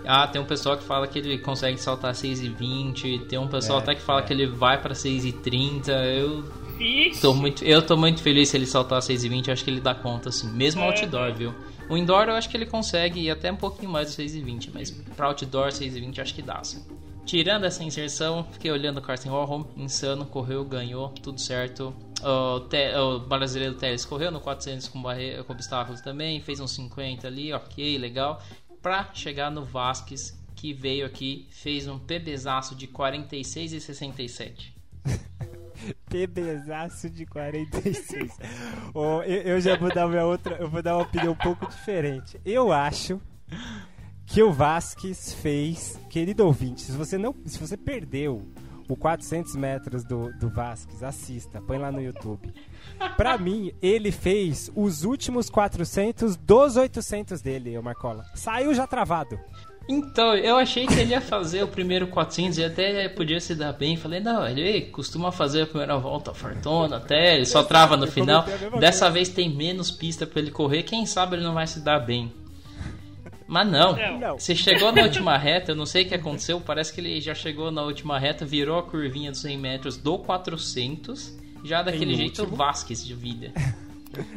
Ah, 0.04 0.26
tem 0.26 0.40
um 0.40 0.44
pessoal 0.44 0.76
que 0.76 0.84
fala 0.84 1.06
que 1.06 1.18
ele 1.18 1.38
consegue 1.38 1.78
saltar 1.78 2.12
6,20, 2.12 3.26
tem 3.26 3.38
um 3.38 3.48
pessoal 3.48 3.78
é, 3.78 3.82
até 3.82 3.94
que 3.94 4.02
fala 4.02 4.20
é. 4.20 4.22
que 4.24 4.32
ele 4.32 4.46
vai 4.46 4.80
para 4.80 4.94
6,30. 4.94 5.88
Eu 5.88 6.44
Tô 7.20 7.32
muito, 7.32 7.64
eu 7.64 7.80
tô 7.80 7.96
muito 7.96 8.20
feliz 8.20 8.48
se 8.48 8.56
ele 8.56 8.66
saltar 8.66 9.00
6,20, 9.00 9.52
acho 9.52 9.64
que 9.64 9.70
ele 9.70 9.80
dá 9.80 9.94
conta, 9.94 10.28
assim. 10.28 10.50
Mesmo 10.50 10.82
é. 10.82 10.86
outdoor, 10.86 11.32
viu? 11.32 11.54
O 11.88 11.96
indoor 11.96 12.28
eu 12.28 12.34
acho 12.34 12.48
que 12.48 12.56
ele 12.56 12.66
consegue 12.66 13.20
ir 13.20 13.30
até 13.30 13.52
um 13.52 13.56
pouquinho 13.56 13.90
mais 13.90 14.14
do 14.14 14.22
6,20, 14.22 14.70
mas 14.74 14.90
pra 14.90 15.26
outdoor 15.28 15.68
6,20 15.68 16.18
acho 16.18 16.34
que 16.34 16.42
dá, 16.42 16.58
assim. 16.58 16.82
Tirando 17.24 17.64
essa 17.64 17.82
inserção, 17.82 18.44
fiquei 18.52 18.70
olhando 18.70 18.98
o 18.98 19.02
Carson 19.02 19.30
Warholm, 19.30 19.64
insano, 19.76 20.26
correu, 20.26 20.62
ganhou, 20.64 21.08
tudo 21.08 21.40
certo. 21.40 21.94
O, 22.22 22.60
te, 22.60 22.94
o 22.96 23.20
brasileiro 23.20 23.74
Teles 23.76 24.04
correu 24.04 24.30
no 24.30 24.40
400 24.40 24.88
com, 24.88 25.00
barre, 25.00 25.42
com 25.42 25.52
obstáculos 25.52 26.02
também, 26.02 26.40
fez 26.40 26.60
uns 26.60 26.72
50 26.72 27.26
ali, 27.26 27.52
ok, 27.52 27.96
legal. 27.96 28.42
Pra 28.82 29.08
chegar 29.14 29.50
no 29.50 29.64
Vasquez, 29.64 30.38
que 30.54 30.74
veio 30.74 31.06
aqui, 31.06 31.48
fez 31.50 31.88
um 31.88 31.98
PBzaço 31.98 32.74
de 32.74 32.86
46 32.86 33.72
e 33.72 33.80
67. 33.80 34.74
PBzaço 36.08 37.08
de 37.08 37.24
46. 37.24 38.36
oh, 38.94 39.22
eu, 39.22 39.42
eu 39.42 39.60
já 39.60 39.76
vou 39.76 39.92
dar 39.92 40.06
minha 40.08 40.26
outra, 40.26 40.56
eu 40.56 40.68
vou 40.68 40.82
dar 40.82 40.96
uma 40.96 41.04
opinião 41.04 41.32
um 41.32 41.36
pouco 41.36 41.66
diferente. 41.66 42.38
Eu 42.44 42.70
acho 42.70 43.20
que 44.34 44.42
o 44.42 44.52
Vasquez 44.52 45.32
fez, 45.32 45.96
querido 46.10 46.44
ouvinte, 46.44 46.80
se 46.80 46.90
você 46.90 47.16
não, 47.16 47.32
se 47.46 47.56
você 47.56 47.76
perdeu 47.76 48.42
o 48.88 48.96
400 48.96 49.54
metros 49.54 50.02
do, 50.02 50.28
do 50.40 50.48
Vasquez, 50.48 51.04
assista, 51.04 51.62
põe 51.62 51.78
lá 51.78 51.92
no 51.92 52.02
YouTube. 52.02 52.52
Pra 53.16 53.38
mim, 53.38 53.70
ele 53.80 54.10
fez 54.10 54.72
os 54.74 55.04
últimos 55.04 55.48
400 55.48 56.34
dos 56.34 56.76
800 56.76 57.40
dele, 57.40 57.78
o 57.78 57.82
Marcola. 57.82 58.24
Saiu 58.34 58.74
já 58.74 58.88
travado. 58.88 59.38
Então, 59.88 60.34
eu 60.34 60.56
achei 60.56 60.84
que 60.88 60.94
ele 60.94 61.12
ia 61.12 61.20
fazer 61.20 61.62
o 61.62 61.68
primeiro 61.68 62.08
400 62.08 62.58
e 62.58 62.64
até 62.64 63.08
podia 63.08 63.38
se 63.38 63.54
dar 63.54 63.72
bem. 63.72 63.96
Falei, 63.96 64.18
não, 64.18 64.44
ele 64.48 64.86
costuma 64.86 65.30
fazer 65.30 65.62
a 65.62 65.66
primeira 65.66 65.96
volta 65.96 66.34
fortuna 66.34 66.96
até, 66.96 67.36
ele 67.36 67.46
só 67.46 67.62
trava 67.62 67.96
no 67.96 68.08
final. 68.08 68.44
Dessa 68.80 69.08
vez 69.08 69.28
tem 69.28 69.54
menos 69.54 69.92
pista 69.92 70.26
para 70.26 70.40
ele 70.40 70.50
correr, 70.50 70.82
quem 70.82 71.06
sabe 71.06 71.36
ele 71.36 71.44
não 71.44 71.54
vai 71.54 71.68
se 71.68 71.78
dar 71.78 72.00
bem. 72.00 72.32
Mas 73.46 73.70
não. 73.70 73.94
Não. 74.18 74.38
Você 74.38 74.54
chegou 74.54 74.90
na 74.90 75.02
última 75.02 75.36
reta, 75.36 75.72
eu 75.72 75.76
não 75.76 75.84
sei 75.86 76.04
o 76.04 76.08
que 76.08 76.14
aconteceu, 76.14 76.60
parece 76.60 76.92
que 76.92 77.00
ele 77.00 77.20
já 77.20 77.34
chegou 77.34 77.70
na 77.70 77.82
última 77.82 78.18
reta, 78.18 78.44
virou 78.46 78.78
a 78.78 78.82
curvinha 78.82 79.30
dos 79.30 79.40
100 79.42 79.58
metros 79.58 79.96
do 79.98 80.18
400, 80.18 81.36
já 81.62 81.82
daquele 81.82 82.14
Em 82.14 82.16
jeito 82.16 82.40
último. 82.40 82.56
Vasquez 82.56 83.04
de 83.04 83.14
vida. 83.14 83.52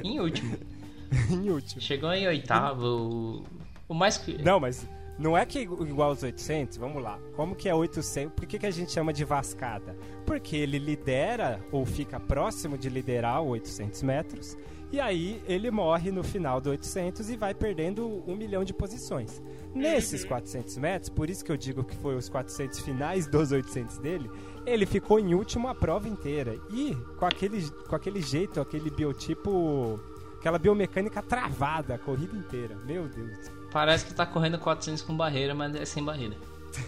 em 0.04 0.20
último. 0.20 0.58
em 1.32 1.50
último. 1.50 1.82
Chegou 1.82 2.12
em 2.14 2.28
oitavo. 2.28 3.44
o- 3.88 3.94
mais. 3.94 4.22
Não, 4.44 4.60
mas 4.60 4.86
não 5.18 5.38
é 5.38 5.46
que 5.46 5.60
igual 5.62 6.10
aos 6.10 6.22
800, 6.24 6.78
vamos 6.78 7.02
lá. 7.02 7.18
Como 7.36 7.56
que 7.56 7.70
é 7.70 7.74
800? 7.74 8.34
Por 8.34 8.46
que, 8.46 8.60
que 8.60 8.66
a 8.66 8.72
gente 8.72 8.92
chama 8.92 9.14
de 9.14 9.24
vascada? 9.24 9.96
Porque 10.26 10.58
ele 10.58 10.78
lidera 10.78 11.62
ou 11.72 11.86
fica 11.86 12.20
próximo 12.20 12.78
de 12.78 12.90
liderar 12.90 13.42
o 13.42 13.48
800 13.50 14.04
metros 14.04 14.58
e 14.92 15.00
aí 15.00 15.42
ele 15.48 15.70
morre 15.72 16.12
no 16.12 16.24
final 16.24 16.62
do 16.62 16.70
800 16.70 17.30
e 17.30 17.36
vai 17.38 17.54
perdendo 17.54 18.24
um 18.28 18.36
milhão 18.36 18.64
de 18.64 18.74
posições. 18.74 19.42
Nesses 19.76 20.24
400 20.26 20.78
metros, 20.78 21.10
por 21.10 21.30
isso 21.30 21.44
que 21.46 21.52
eu 21.52 21.58
digo 21.58 21.84
que 21.84 21.96
foi 21.98 22.16
os 22.16 22.30
400 22.30 22.80
finais 22.80 23.28
dos 23.28 23.52
800 23.52 23.98
dele, 24.00 24.30
ele 24.66 24.86
ficou 24.86 25.20
em 25.20 25.34
último 25.36 25.68
a 25.68 25.76
prova 25.76 26.08
inteira. 26.08 26.56
E 26.72 26.96
com 27.18 27.26
aquele, 27.26 27.70
com 27.88 27.96
aquele 27.96 28.22
jeito, 28.22 28.60
aquele 28.62 28.90
biotipo, 28.90 30.00
aquela 30.40 30.58
biomecânica 30.58 31.22
travada 31.22 31.96
a 31.96 31.98
corrida 31.98 32.36
inteira. 32.36 32.76
Meu 32.86 33.08
Deus. 33.08 33.52
Parece 33.72 34.06
que 34.06 34.14
tá 34.16 34.26
correndo 34.26 34.58
400 34.58 35.02
com 35.04 35.16
barreira, 35.16 35.54
mas 35.54 35.76
é 35.76 35.86
sem 35.86 36.04
barreira. 36.04 36.36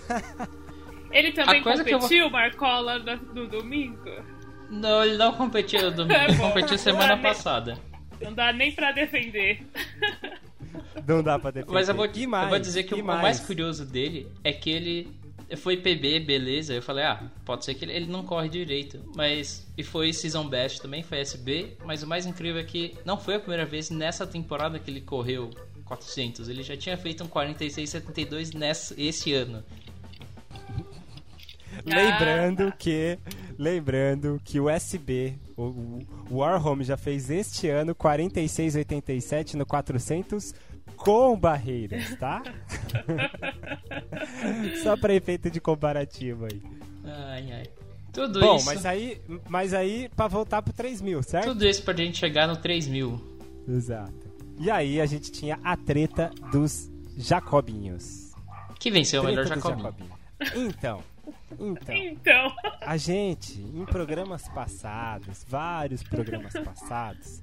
Ele 1.12 1.32
também 1.32 1.60
A 1.60 1.63
coisa 1.63 1.84
que 1.84 1.89
eu 1.94 2.00
vou- 2.00 2.08
competiu, 2.08 2.29
Marcola, 2.29 3.00
no, 3.00 3.15
no 3.34 3.48
domingo? 3.48 3.98
Não, 4.70 5.03
ele 5.03 5.18
não 5.18 5.34
competiu 5.34 5.89
domingo, 5.89 6.13
É 6.20 6.25
ele 6.29 6.38
competiu 6.38 6.77
semana 6.77 7.15
nem- 7.15 7.24
passada. 7.24 7.77
Não 8.22 8.34
dá 8.34 8.52
nem 8.54 8.72
pra 8.72 8.92
defender. 8.92 9.62
Não 11.08 11.24
dá 11.24 11.40
pra 11.40 11.52
defender. 11.52 11.74
Mas 11.74 11.90
eu 11.90 11.96
vou, 11.96 12.06
E 12.14 12.24
eu 12.24 12.30
mais, 12.30 12.50
vou 12.50 12.60
dizer 12.60 12.84
que 12.84 12.94
o, 12.94 13.02
o 13.02 13.04
mais 13.06 13.40
curioso 13.40 13.86
dele 13.86 14.28
é 14.44 14.52
que 14.52 14.70
ele 14.70 15.12
foi 15.58 15.78
PB, 15.78 16.20
beleza. 16.22 16.74
Eu 16.74 16.82
falei, 16.82 17.06
ah, 17.06 17.24
pode 17.46 17.66
ser 17.66 17.74
que 17.74 17.86
ele, 17.86 17.94
ele 17.94 18.06
não 18.08 18.24
corre 18.24 18.50
direito. 18.50 19.00
Mas. 19.16 19.68
E 19.78 19.84
foi 19.84 20.14
Season 20.14 20.48
Best 20.48 20.82
também, 20.82 21.02
foi 21.02 21.20
SB. 21.20 21.78
Mas 21.86 22.04
o 22.04 22.08
mais 22.08 22.26
incrível 22.26 22.62
é 22.62 22.64
que 22.64 22.96
não 23.06 23.18
foi 23.18 23.36
a 23.36 23.40
primeira 23.40 23.66
vez 23.66 23.90
nessa 23.90 24.28
temporada 24.28 24.78
que 24.78 24.92
ele 24.92 25.02
correu 25.02 25.50
400. 25.86 26.50
Ele 26.50 26.62
já 26.62 26.78
tinha 26.78 26.98
feito 26.98 27.24
um 27.24 27.28
46,72 27.28 28.54
nessa, 28.54 28.94
esse 29.02 29.34
ano. 29.34 29.64
Lembrando 31.86 32.68
Ah. 32.68 32.72
que. 32.72 33.18
Lembrando 33.58 34.40
que 34.44 34.60
o 34.60 34.70
SB, 34.70 35.36
o, 35.68 36.00
Warhome 36.32 36.84
já 36.84 36.96
fez 36.96 37.30
este 37.30 37.68
ano 37.68 37.94
46,87 37.96 39.56
no 39.56 39.66
400 39.66 40.54
com 40.96 41.38
barreiras, 41.38 42.16
tá? 42.18 42.42
Só 44.84 44.98
pra 44.98 45.13
efeito 45.13 45.50
de 45.50 45.60
comparativo 45.60 46.46
aí. 46.46 46.62
Ai, 47.04 47.51
ai. 47.51 47.63
Tudo 48.12 48.39
Bom, 48.39 48.56
isso. 48.56 48.66
mas 48.66 48.86
aí, 48.86 49.22
mas 49.48 49.74
aí 49.74 50.10
pra 50.16 50.28
voltar 50.28 50.62
pro 50.62 50.74
3 50.74 51.01
mil, 51.01 51.22
certo? 51.22 51.50
Tudo 51.50 51.66
isso 51.66 51.84
pra 51.84 51.94
gente 51.94 52.18
chegar 52.18 52.48
no 52.48 52.58
3000. 52.58 53.22
Exato. 53.68 54.30
E 54.60 54.70
aí 54.70 55.00
a 55.00 55.06
gente 55.06 55.32
tinha 55.32 55.60
a 55.63 55.78
treta 55.78 56.32
dos 56.51 56.89
Jacobinhos. 57.18 58.32
Que 58.80 58.89
venceu 58.89 59.22
o 59.22 59.25
melhor 59.25 59.46
Jacobinho. 59.46 59.84
Jacobinhos. 59.84 60.20
Então, 60.56 61.04
então, 61.58 61.96
Então, 61.96 62.56
a 62.82 62.98
gente, 62.98 63.60
em 63.62 63.86
programas 63.86 64.48
passados, 64.50 65.46
vários 65.48 66.03
programas 66.03 66.53
passados, 66.53 67.41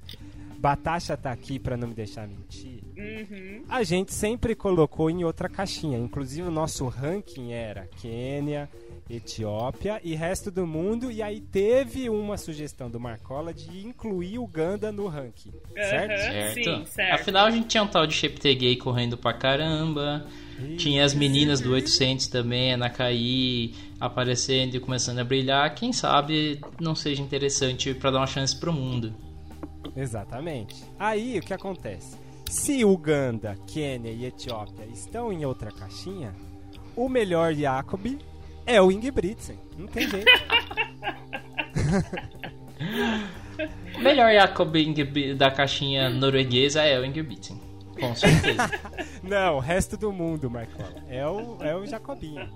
Batasha 0.59 1.15
tá 1.15 1.31
aqui 1.31 1.59
pra 1.59 1.77
não 1.77 1.87
me 1.87 1.93
deixar 1.93 2.27
mentir. 2.27 2.81
uhum. 2.97 3.63
A 3.69 3.83
gente 3.83 4.11
sempre 4.13 4.55
colocou 4.55 5.09
em 5.09 5.23
outra 5.23 5.47
caixinha. 5.47 5.99
Inclusive 5.99 6.47
o 6.47 6.51
nosso 6.51 6.87
ranking 6.87 7.51
era 7.53 7.87
Quênia, 8.01 8.67
Etiópia 9.07 10.01
e 10.03 10.15
resto 10.15 10.49
do 10.49 10.65
mundo. 10.65 11.11
E 11.11 11.21
aí 11.21 11.39
teve 11.39 12.09
uma 12.09 12.37
sugestão 12.37 12.89
do 12.89 12.99
Marcola 12.99 13.53
de 13.53 13.85
incluir 13.85 14.39
Uganda 14.39 14.91
no 14.91 15.07
ranking. 15.07 15.51
Certo? 15.75 16.11
Aham. 16.11 16.31
Certo? 16.31 16.63
Sim, 16.63 16.85
certo. 16.87 17.13
Afinal, 17.21 17.45
a 17.45 17.51
gente 17.51 17.67
tinha 17.67 17.83
um 17.83 17.87
tal 17.87 18.07
de 18.07 18.15
Cheptegei 18.15 18.75
correndo 18.77 19.15
pra 19.15 19.33
caramba. 19.33 20.25
Tinha 20.77 21.05
as 21.05 21.13
meninas 21.13 21.61
do 21.61 21.71
800 21.71 22.27
também, 22.27 22.73
a 22.73 22.77
Nakai, 22.77 23.73
aparecendo 23.99 24.75
e 24.75 24.79
começando 24.79 25.19
a 25.19 25.23
brilhar. 25.23 25.73
Quem 25.75 25.93
sabe 25.93 26.59
não 26.79 26.95
seja 26.95 27.21
interessante 27.21 27.93
pra 27.93 28.11
dar 28.11 28.19
uma 28.19 28.27
chance 28.27 28.55
pro 28.55 28.73
mundo. 28.73 29.13
Exatamente. 29.95 30.75
Aí 30.97 31.37
o 31.39 31.41
que 31.41 31.53
acontece? 31.53 32.17
Se 32.49 32.83
Uganda, 32.83 33.55
Quênia 33.67 34.11
e 34.11 34.25
Etiópia 34.25 34.85
estão 34.91 35.31
em 35.31 35.45
outra 35.45 35.71
caixinha, 35.71 36.33
o 36.95 37.07
melhor 37.09 37.53
Jacob 37.53 38.17
é 38.65 38.81
o 38.81 38.91
Ingebrigtsen. 38.91 39.57
Não 39.77 39.87
tem 39.87 40.09
jeito. 40.09 40.25
O 43.95 43.99
melhor 43.99 44.31
Ingebi- 44.75 45.33
da 45.33 45.49
caixinha 45.49 46.09
norueguesa 46.09 46.83
é 46.83 46.99
o 46.99 47.05
Ingebrigtsen. 47.05 47.59
Com 47.99 48.15
certeza. 48.15 48.69
Não, 49.23 49.57
o 49.57 49.59
resto 49.59 49.97
do 49.97 50.11
mundo, 50.11 50.49
Marcola. 50.49 50.93
É 51.09 51.25
o, 51.27 51.57
é 51.61 51.75
o 51.75 51.85
Jacobinho. 51.85 52.47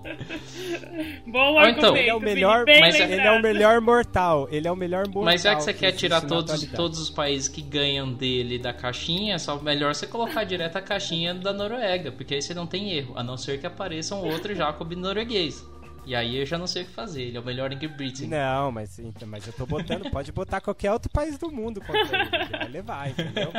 Bom 1.27 1.39
Ou 1.53 1.60
argumento, 1.60 1.79
então- 1.79 1.98
Ele 1.98 2.10
é 2.10 2.15
o 2.15 2.19
melhor, 2.19 2.65
mas 2.79 3.00
ele 3.00 3.15
é 3.21 3.31
o 3.31 3.41
melhor 3.41 3.81
mortal. 3.81 4.48
Ele 4.51 4.67
é 4.67 4.71
o 4.71 4.75
melhor 4.75 5.05
mortal. 5.07 5.24
Mas 5.24 5.41
já 5.41 5.55
que 5.55 5.63
você 5.63 5.74
quer 5.74 5.88
existe 5.88 6.00
tirar 6.05 6.21
todos, 6.21 6.65
todos 6.67 7.00
os 7.00 7.10
países 7.10 7.48
que 7.48 7.62
ganham 7.62 8.12
dele 8.13 8.57
da 8.60 8.74
caixinha, 8.74 9.38
só 9.39 9.57
melhor 9.60 9.93
você 9.95 10.07
colocar 10.07 10.43
direto 10.43 10.77
a 10.77 10.81
caixinha 10.81 11.33
da 11.33 11.51
Noruega, 11.53 12.12
porque 12.12 12.36
aí 12.36 12.41
você 12.41 12.53
não 12.53 12.67
tem 12.67 12.91
erro, 12.91 13.13
a 13.17 13.24
não 13.24 13.38
ser 13.38 13.60
que 13.60 13.65
apareça 13.67 14.15
um 14.15 14.25
outro 14.31 14.53
Jacob 14.55 14.91
norueguês. 14.93 15.65
E 16.05 16.15
aí 16.15 16.38
eu 16.38 16.46
já 16.46 16.58
não 16.58 16.65
sei 16.65 16.81
o 16.81 16.86
que 16.86 16.91
fazer, 16.93 17.22
ele 17.22 17.38
é 17.38 17.39
o 17.39 17.46
melhor 17.46 17.72
Ingebrigtsen. 17.72 18.27
Não, 18.27 18.72
mas, 18.72 18.98
então, 18.98 19.27
mas 19.27 19.46
eu 19.46 19.53
tô 19.53 19.65
botando, 19.67 20.10
pode 20.10 20.31
botar 20.31 20.60
qualquer 20.60 20.91
outro 20.91 21.12
país 21.12 21.38
do 21.38 21.51
mundo 21.51 21.79
contra 21.79 22.01
ele, 22.22 22.36
ele 22.36 22.58
vai 22.58 22.67
levar, 22.67 23.10
entendeu? 23.12 23.51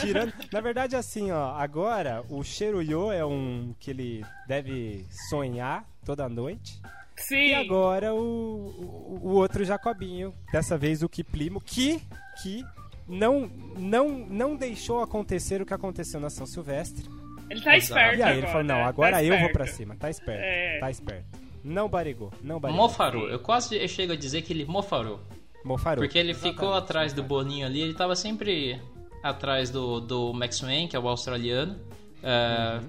Tirando, 0.00 0.32
na 0.50 0.60
verdade 0.62 0.96
assim, 0.96 1.30
ó, 1.30 1.50
agora 1.56 2.24
o 2.30 2.42
Cheruyo 2.42 3.12
é 3.12 3.24
um 3.24 3.74
que 3.78 3.90
ele 3.90 4.24
deve 4.48 5.04
sonhar 5.28 5.84
toda 6.06 6.26
noite. 6.28 6.80
Sim. 7.16 7.48
E 7.48 7.54
agora 7.54 8.14
o, 8.14 8.18
o, 8.18 9.20
o 9.22 9.28
outro 9.34 9.62
Jacobinho, 9.64 10.34
dessa 10.50 10.76
vez 10.78 11.02
o 11.02 11.08
Kiplimo, 11.08 11.60
que 11.60 12.00
que 12.42 12.64
não 13.06 13.46
não 13.76 14.08
não 14.26 14.56
deixou 14.56 15.00
acontecer 15.02 15.60
o 15.60 15.66
que 15.66 15.74
aconteceu 15.74 16.18
na 16.18 16.30
São 16.30 16.46
Silvestre. 16.46 17.04
Ele 17.50 17.60
tá 17.60 17.76
Exato. 17.76 17.92
esperto 18.00 18.18
E 18.18 18.22
aí 18.22 18.30
ele 18.30 18.38
agora, 18.38 18.46
falou: 18.52 18.64
"Não, 18.66 18.74
né? 18.76 18.82
agora 18.84 19.12
Tá 19.12 19.22
eu 19.22 19.28
vou 19.28 19.36
esperto. 19.36 19.52
pra 19.52 19.66
cima". 19.66 19.96
Tá 19.96 20.10
esperto. 20.10 20.42
É. 20.42 20.78
Tá 20.80 20.90
esperto. 20.90 21.43
Não 21.64 21.88
barigou, 21.88 22.30
não 22.42 22.60
barigou. 22.60 22.82
Mofarou, 22.82 23.28
eu 23.28 23.38
quase 23.38 23.88
chego 23.88 24.12
a 24.12 24.16
dizer 24.16 24.42
que 24.42 24.52
ele 24.52 24.64
mofarou. 24.66 25.20
Mofarou. 25.64 26.04
Porque 26.04 26.18
ele 26.18 26.34
ficou 26.34 26.68
Exatamente, 26.68 26.78
atrás 26.84 27.12
do 27.14 27.22
mofarou. 27.22 27.44
Boninho 27.44 27.66
ali, 27.66 27.80
ele 27.80 27.94
tava 27.94 28.14
sempre 28.14 28.78
atrás 29.22 29.70
do, 29.70 29.98
do 30.00 30.32
Max 30.34 30.60
Wayne, 30.60 30.88
que 30.88 30.94
é 30.94 30.98
o 31.00 31.08
australiano. 31.08 31.76
é, 32.22 32.80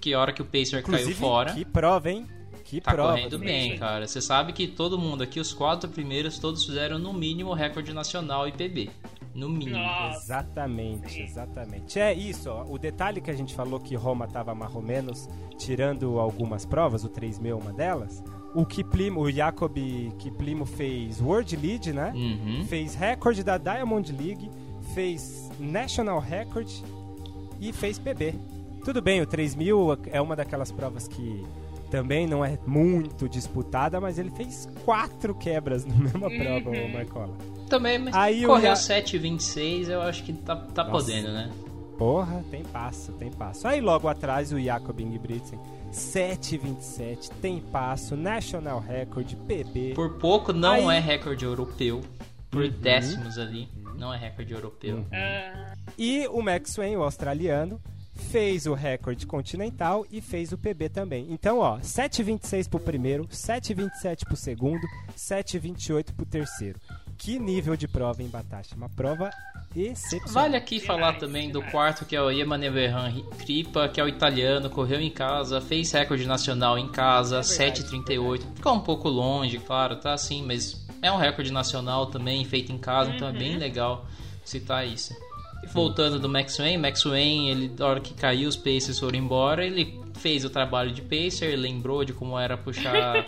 Que 0.00 0.14
a 0.14 0.18
hora 0.20 0.32
que 0.32 0.40
o 0.40 0.44
Pacer 0.46 0.76
Uhum. 0.76 0.80
Inclusive, 0.80 1.04
caiu 1.12 1.16
fora. 1.16 1.52
que 1.52 1.64
prova, 1.64 2.10
hein? 2.10 2.26
Que 2.64 2.80
Tá 2.80 2.92
prova. 2.92 3.10
correndo 3.12 3.30
do 3.32 3.38
bem, 3.38 3.68
Pacer. 3.72 3.78
cara. 3.80 4.06
Você 4.08 4.20
sabe 4.22 4.54
que 4.54 4.66
todo 4.66 4.98
mundo 4.98 5.22
aqui, 5.22 5.38
os 5.38 5.52
quatro 5.52 5.90
primeiros, 5.90 6.38
todos 6.38 6.64
fizeram 6.64 6.98
no 6.98 7.12
mínimo 7.12 7.52
recorde 7.52 7.92
nacional 7.92 8.48
IPB. 8.48 8.90
No 9.34 9.48
mínimo. 9.48 9.76
Nossa. 9.78 10.18
Exatamente, 10.18 11.12
Sim. 11.12 11.22
exatamente. 11.22 11.98
É 11.98 12.12
isso, 12.12 12.50
ó, 12.50 12.64
o 12.68 12.78
detalhe 12.78 13.20
que 13.20 13.30
a 13.30 13.34
gente 13.34 13.54
falou 13.54 13.80
que 13.80 13.94
Roma 13.94 14.26
tava 14.26 14.54
mais 14.54 14.74
ou 14.74 14.82
menos 14.82 15.28
tirando 15.56 16.18
algumas 16.18 16.64
provas, 16.66 17.04
o 17.04 17.08
3000 17.08 17.56
é 17.56 17.60
uma 17.62 17.72
delas. 17.72 18.22
O 18.54 18.66
Kiplimo, 18.66 19.20
o 19.20 19.30
Jacob 19.30 19.74
Kiplimo 20.18 20.66
fez 20.66 21.20
World 21.20 21.56
Lead, 21.56 21.92
né? 21.92 22.12
Uhum. 22.14 22.64
Fez 22.66 22.94
recorde 22.94 23.42
da 23.42 23.56
Diamond 23.56 24.12
League, 24.12 24.50
fez 24.94 25.50
National 25.58 26.18
Record 26.18 26.68
e 27.58 27.72
fez 27.72 27.98
PB. 27.98 28.34
Tudo 28.84 29.00
bem, 29.00 29.20
o 29.22 29.26
3000 29.26 29.98
é 30.10 30.20
uma 30.20 30.36
daquelas 30.36 30.70
provas 30.70 31.08
que 31.08 31.42
também 31.92 32.26
não 32.26 32.42
é 32.42 32.58
muito 32.66 33.28
disputada, 33.28 34.00
mas 34.00 34.18
ele 34.18 34.30
fez 34.30 34.66
quatro 34.84 35.34
quebras 35.34 35.84
na 35.84 35.94
mesma 35.94 36.28
prova, 36.30 36.70
o 36.70 36.92
Marcola. 36.92 37.36
Também, 37.68 37.98
mas 37.98 38.14
Aí 38.16 38.44
o 38.46 38.48
correu 38.48 38.62
Rea- 38.72 38.74
7,26, 38.74 39.88
eu 39.90 40.00
acho 40.00 40.24
que 40.24 40.32
tá, 40.32 40.56
tá 40.56 40.84
Nossa. 40.84 40.90
podendo, 41.06 41.30
né? 41.32 41.50
Porra, 41.98 42.42
tem 42.50 42.62
passo, 42.64 43.12
tem 43.12 43.30
passo. 43.30 43.68
Aí 43.68 43.80
logo 43.80 44.08
atrás 44.08 44.52
o 44.52 44.58
Jakob 44.58 45.02
Ingebrigtsen, 45.02 45.58
7,27, 45.92 47.30
tem 47.40 47.60
passo, 47.60 48.16
National 48.16 48.80
Record, 48.80 49.34
PB. 49.46 49.92
Por 49.94 50.14
pouco 50.18 50.52
não 50.52 50.88
Aí- 50.88 50.96
é 50.96 51.00
recorde 51.00 51.44
europeu. 51.44 52.00
Por 52.50 52.64
Uhum. 52.64 52.70
décimos 52.80 53.38
ali. 53.38 53.68
Não 53.96 54.12
é 54.12 54.16
recorde 54.18 54.52
europeu. 54.52 55.04
Ah, 55.12 55.74
E 55.98 56.26
o 56.28 56.40
Maxwell, 56.42 57.00
o 57.00 57.02
australiano, 57.04 57.78
fez 58.30 58.66
o 58.66 58.74
recorde 58.74 59.26
continental 59.26 60.06
e 60.10 60.20
fez 60.20 60.52
o 60.52 60.58
PB 60.58 60.88
também. 60.88 61.26
Então, 61.30 61.58
ó, 61.58 61.78
7,26 61.78 62.68
pro 62.68 62.80
primeiro, 62.80 63.26
7,27 63.26 64.24
pro 64.24 64.36
segundo, 64.36 64.86
7,28 65.16 66.12
pro 66.14 66.24
terceiro. 66.24 66.80
Que 67.18 67.38
nível 67.38 67.76
de 67.76 67.86
prova, 67.86 68.22
hein, 68.22 68.28
Batasha? 68.28 68.74
Uma 68.74 68.88
prova 68.88 69.30
excepcional. 69.76 70.32
Vale 70.32 70.56
aqui 70.56 70.80
falar 70.80 71.14
também 71.18 71.50
do 71.50 71.62
quarto, 71.62 72.04
que 72.04 72.16
é 72.16 72.22
o 72.22 72.30
Emaneverhan 72.30 73.12
Kripa, 73.38 73.88
que 73.88 74.00
é 74.00 74.04
o 74.04 74.08
italiano, 74.08 74.70
correu 74.70 75.00
em 75.00 75.10
casa, 75.10 75.60
fez 75.60 75.92
recorde 75.92 76.26
nacional 76.26 76.78
em 76.78 76.88
casa, 76.88 77.40
É 77.40 77.42
verdade, 77.42 77.82
7,38. 77.84 78.40
Ficou 78.56 78.74
um 78.74 78.80
pouco 78.80 79.08
longe, 79.08 79.58
claro, 79.58 79.96
tá 79.96 80.12
assim, 80.12 80.42
mas 80.44 80.86
é 81.00 81.10
um 81.12 81.16
recorde 81.16 81.52
nacional 81.52 82.06
também, 82.06 82.44
feito 82.44 82.72
em 82.72 82.78
casa, 82.78 83.10
então 83.10 83.28
é 83.28 83.32
bem 83.32 83.56
legal 83.56 84.06
citar 84.44 84.86
isso. 84.86 85.14
Voltando 85.68 86.18
do 86.18 86.28
Max 86.28 86.58
Wayne, 86.58 86.76
Max 86.76 87.04
Wayne, 87.04 87.50
ele, 87.50 87.74
na 87.78 87.86
hora 87.86 88.00
que 88.00 88.12
caiu, 88.14 88.48
os 88.48 88.56
Pacers 88.56 88.98
foram 88.98 89.18
embora, 89.18 89.64
ele 89.64 90.00
fez 90.18 90.44
o 90.44 90.50
trabalho 90.50 90.92
de 90.92 91.02
Pacer, 91.02 91.56
lembrou 91.56 92.04
de 92.04 92.12
como 92.12 92.38
era 92.38 92.56
puxar 92.56 93.26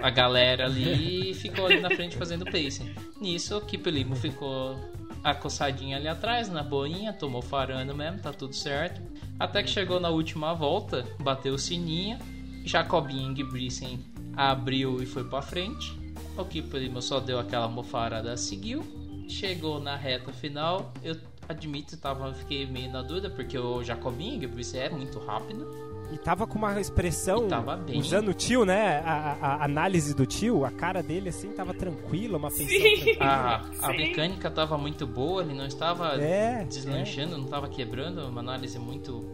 a 0.00 0.10
galera 0.10 0.66
ali 0.66 1.30
e 1.30 1.34
ficou 1.34 1.66
ali 1.66 1.80
na 1.80 1.90
frente 1.90 2.16
fazendo 2.16 2.44
Pacer. 2.44 2.94
Nisso, 3.20 3.56
o 3.56 3.60
Kip 3.60 3.88
Limo 3.90 4.14
ficou 4.14 4.76
acossadinha 5.24 5.96
ali 5.96 6.06
atrás, 6.06 6.48
na 6.48 6.62
boinha, 6.62 7.12
tomou 7.12 7.42
farando 7.42 7.94
mesmo, 7.94 8.20
tá 8.20 8.32
tudo 8.32 8.54
certo. 8.54 9.00
Até 9.38 9.62
que 9.62 9.70
chegou 9.70 9.98
na 9.98 10.08
última 10.08 10.54
volta, 10.54 11.06
bateu 11.20 11.54
o 11.54 11.58
sininho, 11.58 12.18
Jacobin 12.64 13.32
Ingebrigtsen 13.32 13.98
abriu 14.36 15.02
e 15.02 15.06
foi 15.06 15.24
pra 15.24 15.40
frente. 15.40 15.96
O 16.36 16.44
Kip 16.44 16.76
Limo 16.76 17.00
só 17.00 17.20
deu 17.20 17.38
aquela 17.38 17.68
mofarada, 17.68 18.36
seguiu. 18.36 18.84
Chegou 19.28 19.80
na 19.80 19.96
reta 19.96 20.32
final, 20.32 20.92
eu 21.02 21.16
admito, 21.48 21.96
tava, 21.96 22.32
fiquei 22.34 22.66
meio 22.66 22.90
na 22.90 23.02
dúvida, 23.02 23.30
porque 23.30 23.58
o 23.58 23.82
Jacobin 23.82 24.36
Ingebrigtsen 24.36 24.80
é 24.80 24.88
muito 24.90 25.18
rápido. 25.18 25.66
E 26.12 26.18
tava 26.18 26.46
com 26.46 26.56
uma 26.56 26.80
expressão, 26.80 27.48
tava 27.48 27.76
bem. 27.76 27.98
usando 27.98 28.28
o 28.28 28.34
tio, 28.34 28.64
né? 28.64 29.00
A, 29.04 29.12
a- 29.12 29.46
a 29.56 29.64
análise 29.64 30.14
do 30.14 30.24
tio, 30.24 30.64
a 30.64 30.70
cara 30.70 31.02
dele 31.02 31.28
assim 31.30 31.50
tava 31.52 31.74
tranquila, 31.74 32.38
uma 32.38 32.48
feição. 32.50 33.16
A, 33.20 33.62
a 33.82 33.88
mecânica 33.88 34.48
tava 34.50 34.78
muito 34.78 35.04
boa, 35.06 35.42
ele 35.42 35.52
não 35.54 35.66
estava 35.66 36.14
É, 36.22 36.64
deslanchando, 36.64 37.36
não 37.36 37.44
estava 37.46 37.68
quebrando, 37.68 38.20
uma 38.28 38.40
análise 38.40 38.78
muito 38.78 39.24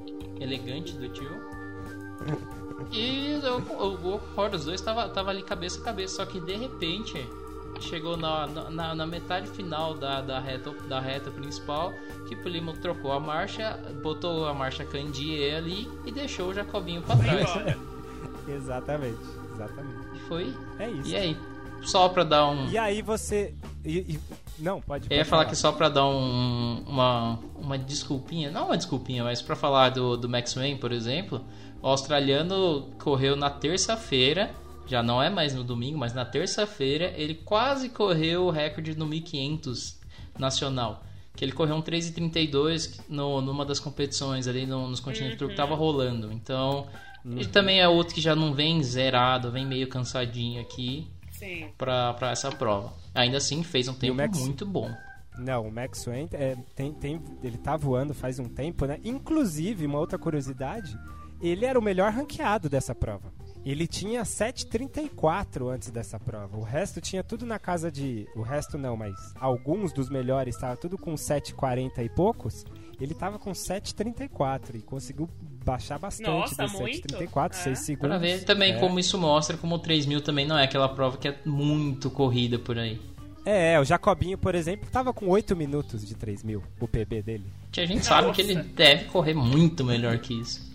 elegante 0.40 0.94
do 0.96 1.08
tio. 1.10 1.30
E 2.90 3.34
o, 3.44 3.72
o, 3.74 4.14
o 4.16 4.18
Ford, 4.34 4.54
os 4.54 4.64
dois 4.64 4.80
tava, 4.80 5.08
tava 5.08 5.30
ali 5.30 5.42
cabeça 5.42 5.80
a 5.80 5.84
cabeça, 5.84 6.16
só 6.16 6.26
que 6.26 6.40
de 6.40 6.56
repente 6.56 7.14
chegou 7.82 8.16
na, 8.16 8.46
na, 8.46 8.94
na 8.94 9.06
metade 9.06 9.48
final 9.48 9.94
da, 9.94 10.20
da, 10.20 10.38
reta, 10.40 10.70
da 10.88 11.00
reta 11.00 11.30
principal 11.30 11.92
que 12.28 12.34
o 12.34 12.48
Limo 12.48 12.72
trocou 12.74 13.12
a 13.12 13.20
marcha, 13.20 13.78
botou 14.02 14.46
a 14.46 14.54
marcha 14.54 14.84
Candier 14.84 15.56
ali 15.56 15.88
e 16.06 16.10
deixou 16.12 16.48
o 16.48 16.54
Jacobinho 16.54 17.02
pra 17.02 17.16
trás. 17.16 17.50
Exatamente, 18.48 19.18
exatamente. 19.54 20.18
Foi. 20.28 20.52
É 20.78 20.90
isso. 20.90 21.08
E 21.10 21.16
aí, 21.16 21.36
só 21.82 22.08
pra 22.08 22.24
dar 22.24 22.46
um. 22.48 22.68
E 22.68 22.76
aí 22.78 23.02
você. 23.02 23.54
e- 23.84 23.98
e- 24.14 24.20
Não, 24.58 24.80
pode. 24.80 25.06
Eu 25.10 25.16
ia 25.16 25.20
pode 25.22 25.30
falar 25.30 25.44
que 25.46 25.54
só 25.56 25.70
pra 25.72 25.88
dar 25.88 26.06
um- 26.06 26.82
uma, 26.86 27.38
uma 27.56 27.78
desculpinha, 27.78 28.50
não 28.50 28.66
uma 28.66 28.76
desculpinha, 28.76 29.22
mas 29.24 29.40
pra 29.42 29.54
falar 29.56 29.90
do, 29.90 30.16
do 30.16 30.28
Max 30.28 30.54
Wayne, 30.54 30.78
por 30.78 30.90
exemplo, 30.92 31.40
o 31.80 31.86
australiano 31.86 32.90
correu 33.02 33.36
na 33.36 33.50
terça-feira, 33.50 34.50
já 34.86 35.02
não 35.02 35.22
é 35.22 35.30
mais 35.30 35.54
no 35.54 35.62
domingo, 35.64 35.98
mas 35.98 36.12
na 36.14 36.24
terça-feira 36.24 37.12
ele 37.16 37.34
quase 37.34 37.88
correu 37.88 38.44
o 38.46 38.50
recorde 38.50 38.96
no 38.96 39.06
1500 39.06 40.00
nacional. 40.38 41.04
Que 41.34 41.44
ele 41.44 41.52
correu 41.52 41.76
um 41.76 41.82
3,32 41.82 43.00
no, 43.08 43.40
numa 43.40 43.64
das 43.64 43.80
competições 43.80 44.46
ali 44.46 44.66
no, 44.66 44.86
nos 44.88 45.00
continentes 45.00 45.38
que 45.38 45.54
tava 45.54 45.74
rolando. 45.74 46.30
Então, 46.32 46.86
ele 47.24 47.46
também 47.48 47.80
é 47.80 47.88
outro 47.88 48.14
que 48.14 48.20
já 48.20 48.34
não 48.36 48.52
vem 48.52 48.82
zerado, 48.82 49.50
vem 49.50 49.64
meio 49.66 49.88
cansadinho 49.88 50.60
aqui 50.60 51.06
pra 51.78 52.30
essa 52.30 52.50
prova. 52.50 52.92
Ainda 53.14 53.38
assim, 53.38 53.62
fez 53.62 53.88
um 53.88 53.94
tempo 53.94 54.16
Max- 54.16 54.38
muito 54.38 54.66
bom. 54.66 54.90
Não, 55.38 55.66
o 55.68 55.72
Max 55.72 56.04
Wayne 56.04 56.28
é, 56.32 56.56
tem, 56.76 56.92
tem, 56.92 57.20
ele 57.42 57.56
tá 57.56 57.76
voando 57.76 58.12
faz 58.12 58.38
um 58.38 58.44
tempo, 58.48 58.84
né? 58.84 59.00
Inclusive, 59.02 59.86
uma 59.86 59.98
outra 59.98 60.18
curiosidade, 60.18 60.94
ele 61.40 61.64
era 61.64 61.78
o 61.78 61.82
melhor 61.82 62.12
ranqueado 62.12 62.68
dessa 62.68 62.94
prova. 62.94 63.32
Ele 63.64 63.86
tinha 63.86 64.24
7,34 64.24 65.68
antes 65.72 65.90
dessa 65.90 66.18
prova. 66.18 66.56
O 66.56 66.62
resto 66.62 67.00
tinha 67.00 67.22
tudo 67.22 67.46
na 67.46 67.58
casa 67.58 67.90
de. 67.92 68.26
O 68.34 68.42
resto 68.42 68.76
não, 68.76 68.96
mas 68.96 69.14
alguns 69.38 69.92
dos 69.92 70.08
melhores 70.08 70.54
estavam 70.56 70.76
tudo 70.76 70.98
com 70.98 71.14
7,40 71.14 72.04
e 72.04 72.08
poucos. 72.08 72.64
Ele 73.00 73.14
tava 73.14 73.38
com 73.38 73.52
7,34 73.52 74.74
e 74.76 74.80
conseguiu 74.80 75.28
baixar 75.64 75.98
bastante 75.98 76.28
Nossa, 76.28 76.66
muito? 76.68 77.06
7,34, 77.08 77.50
É. 77.52 77.54
6 77.54 77.78
segundos. 77.78 78.08
Pra 78.08 78.18
ver 78.18 78.44
também 78.44 78.74
É. 78.74 78.78
como 78.80 78.98
isso 78.98 79.16
mostra 79.18 79.56
como 79.56 79.76
o 79.76 79.78
3 79.78 80.06
mil 80.06 80.20
também 80.20 80.46
não 80.46 80.58
é 80.58 80.64
aquela 80.64 80.88
prova 80.88 81.16
que 81.16 81.28
é 81.28 81.38
muito 81.44 82.10
corrida 82.10 82.58
por 82.58 82.78
aí. 82.78 83.00
É, 83.44 83.78
o 83.80 83.84
Jacobinho, 83.84 84.38
por 84.38 84.54
exemplo, 84.54 84.88
tava 84.90 85.12
com 85.12 85.26
8 85.28 85.56
minutos 85.56 86.04
de 86.06 86.14
3 86.14 86.44
mil, 86.44 86.62
o 86.80 86.86
PB 86.86 87.22
dele. 87.22 87.44
Que 87.72 87.80
a 87.80 87.86
gente 87.86 88.04
sabe 88.04 88.30
que 88.32 88.40
ele 88.40 88.54
Nossa. 88.54 88.68
deve 88.68 89.04
correr 89.06 89.34
muito 89.34 89.84
melhor 89.84 90.16
que 90.18 90.40
isso. 90.40 90.71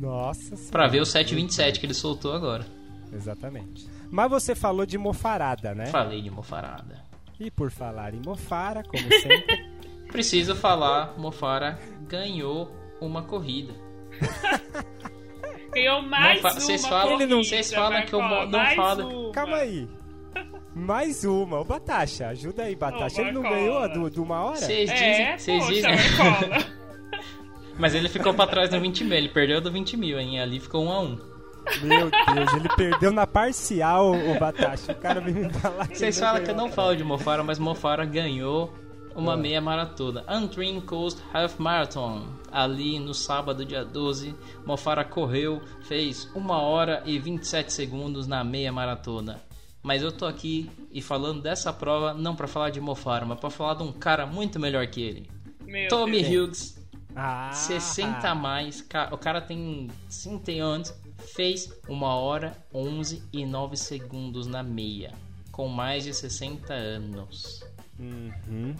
Nossa 0.00 0.56
Pra 0.72 0.86
ver 0.86 1.00
o 1.00 1.04
Senhora. 1.06 1.28
727 1.28 1.78
que 1.80 1.86
ele 1.86 1.94
soltou 1.94 2.32
agora. 2.32 2.66
Exatamente. 3.12 3.86
Mas 4.10 4.30
você 4.30 4.54
falou 4.54 4.86
de 4.86 4.96
mofarada, 4.98 5.74
né? 5.74 5.86
Falei 5.86 6.20
de 6.22 6.30
Mofarada. 6.30 7.04
E 7.38 7.50
por 7.50 7.70
falar 7.70 8.12
em 8.14 8.20
mofara, 8.24 8.82
como 8.82 9.02
sempre, 9.20 9.66
Preciso 10.08 10.56
falar, 10.56 11.14
Mofara 11.18 11.78
ganhou 12.08 12.70
uma 13.00 13.22
corrida. 13.22 13.72
Ganhou 15.72 16.02
mais 16.02 16.42
Não 16.42 16.42
fa- 16.42 16.50
uma 16.56 16.60
vocês 16.60 16.86
falam- 16.86 17.08
corrida, 17.12 17.36
vocês 17.36 17.72
falam 17.72 18.02
que 18.04 18.12
eu 18.12 18.20
mo- 18.22 18.46
não 18.46 18.66
falo- 18.74 19.24
uma. 19.26 19.32
calma 19.32 19.56
aí. 19.58 19.88
Mais 20.74 21.24
uma, 21.24 21.60
o 21.60 21.64
Batasha, 21.64 22.28
ajuda 22.28 22.64
aí, 22.64 22.74
Batasha. 22.76 23.20
Ô, 23.22 23.24
Ele 23.24 23.32
não 23.32 23.42
ganhou 23.42 23.78
a 23.78 23.86
do, 23.88 24.08
do 24.10 24.22
uma 24.22 24.42
hora? 24.42 24.56
Vocês 24.56 24.90
É, 24.90 24.94
dizem, 24.94 25.38
vocês 25.38 25.64
poxa, 25.64 25.74
dizem. 25.74 26.70
Mas 27.80 27.94
ele 27.94 28.08
ficou 28.08 28.34
pra 28.34 28.46
trás 28.46 28.70
no 28.70 28.80
20 28.80 29.04
mil, 29.04 29.16
ele 29.16 29.28
perdeu 29.28 29.60
do 29.60 29.72
20 29.72 29.96
mil, 29.96 30.20
hein? 30.20 30.38
Ali 30.40 30.60
ficou 30.60 30.84
1 30.84 30.92
a 30.92 31.00
1 31.00 31.18
Meu 31.82 32.10
Deus, 32.10 32.52
ele 32.54 32.68
perdeu 32.76 33.10
na 33.10 33.26
parcial, 33.26 34.12
o 34.14 34.38
Batasha. 34.38 34.92
O 34.92 34.94
cara 34.96 35.20
veio 35.20 35.46
me 35.46 35.52
falar 35.54 35.88
que 35.88 35.96
Vocês 35.96 36.18
falam 36.20 36.42
que 36.44 36.50
eu 36.50 36.54
não 36.54 36.70
falo 36.70 36.94
de 36.94 37.02
Mofara, 37.04 37.42
mas 37.42 37.58
Mofara 37.58 38.04
ganhou 38.04 38.72
uma 39.14 39.34
Ah. 39.34 39.36
meia 39.36 39.60
maratona. 39.60 40.24
Antrim 40.28 40.80
Coast 40.80 41.20
Half 41.32 41.58
Marathon. 41.58 42.24
Ali 42.52 42.98
no 42.98 43.14
sábado, 43.14 43.64
dia 43.64 43.84
12, 43.84 44.34
Mofara 44.66 45.04
correu, 45.04 45.60
fez 45.82 46.28
1 46.34 46.60
hora 46.62 47.02
e 47.06 47.18
27 47.18 47.72
segundos 47.72 48.26
na 48.26 48.42
meia 48.44 48.72
maratona. 48.72 49.40
Mas 49.82 50.02
eu 50.02 50.12
tô 50.12 50.26
aqui 50.26 50.68
e 50.92 51.00
falando 51.00 51.40
dessa 51.40 51.72
prova 51.72 52.12
não 52.12 52.36
pra 52.36 52.46
falar 52.46 52.70
de 52.70 52.80
Mofara, 52.80 53.24
mas 53.24 53.40
pra 53.40 53.48
falar 53.48 53.74
de 53.74 53.82
um 53.82 53.92
cara 53.92 54.26
muito 54.26 54.58
melhor 54.60 54.86
que 54.86 55.00
ele. 55.02 55.30
Meu 55.64 55.88
Tommy 55.88 56.22
Deus. 56.22 56.28
Hughes, 56.48 56.79
Ah, 57.14 57.50
60 57.52 58.28
a 58.28 58.34
mais, 58.34 58.84
o 59.12 59.18
cara 59.18 59.40
tem 59.40 59.88
30 60.22 60.52
anos, 60.62 60.94
fez 61.34 61.72
1 61.88 62.02
hora 62.02 62.56
11 62.72 63.22
e 63.32 63.44
9 63.44 63.76
segundos 63.76 64.46
na 64.46 64.62
meia, 64.62 65.12
com 65.50 65.68
mais 65.68 66.04
de 66.04 66.14
60 66.14 66.72
anos. 66.72 67.64
Uhum. 67.98 68.74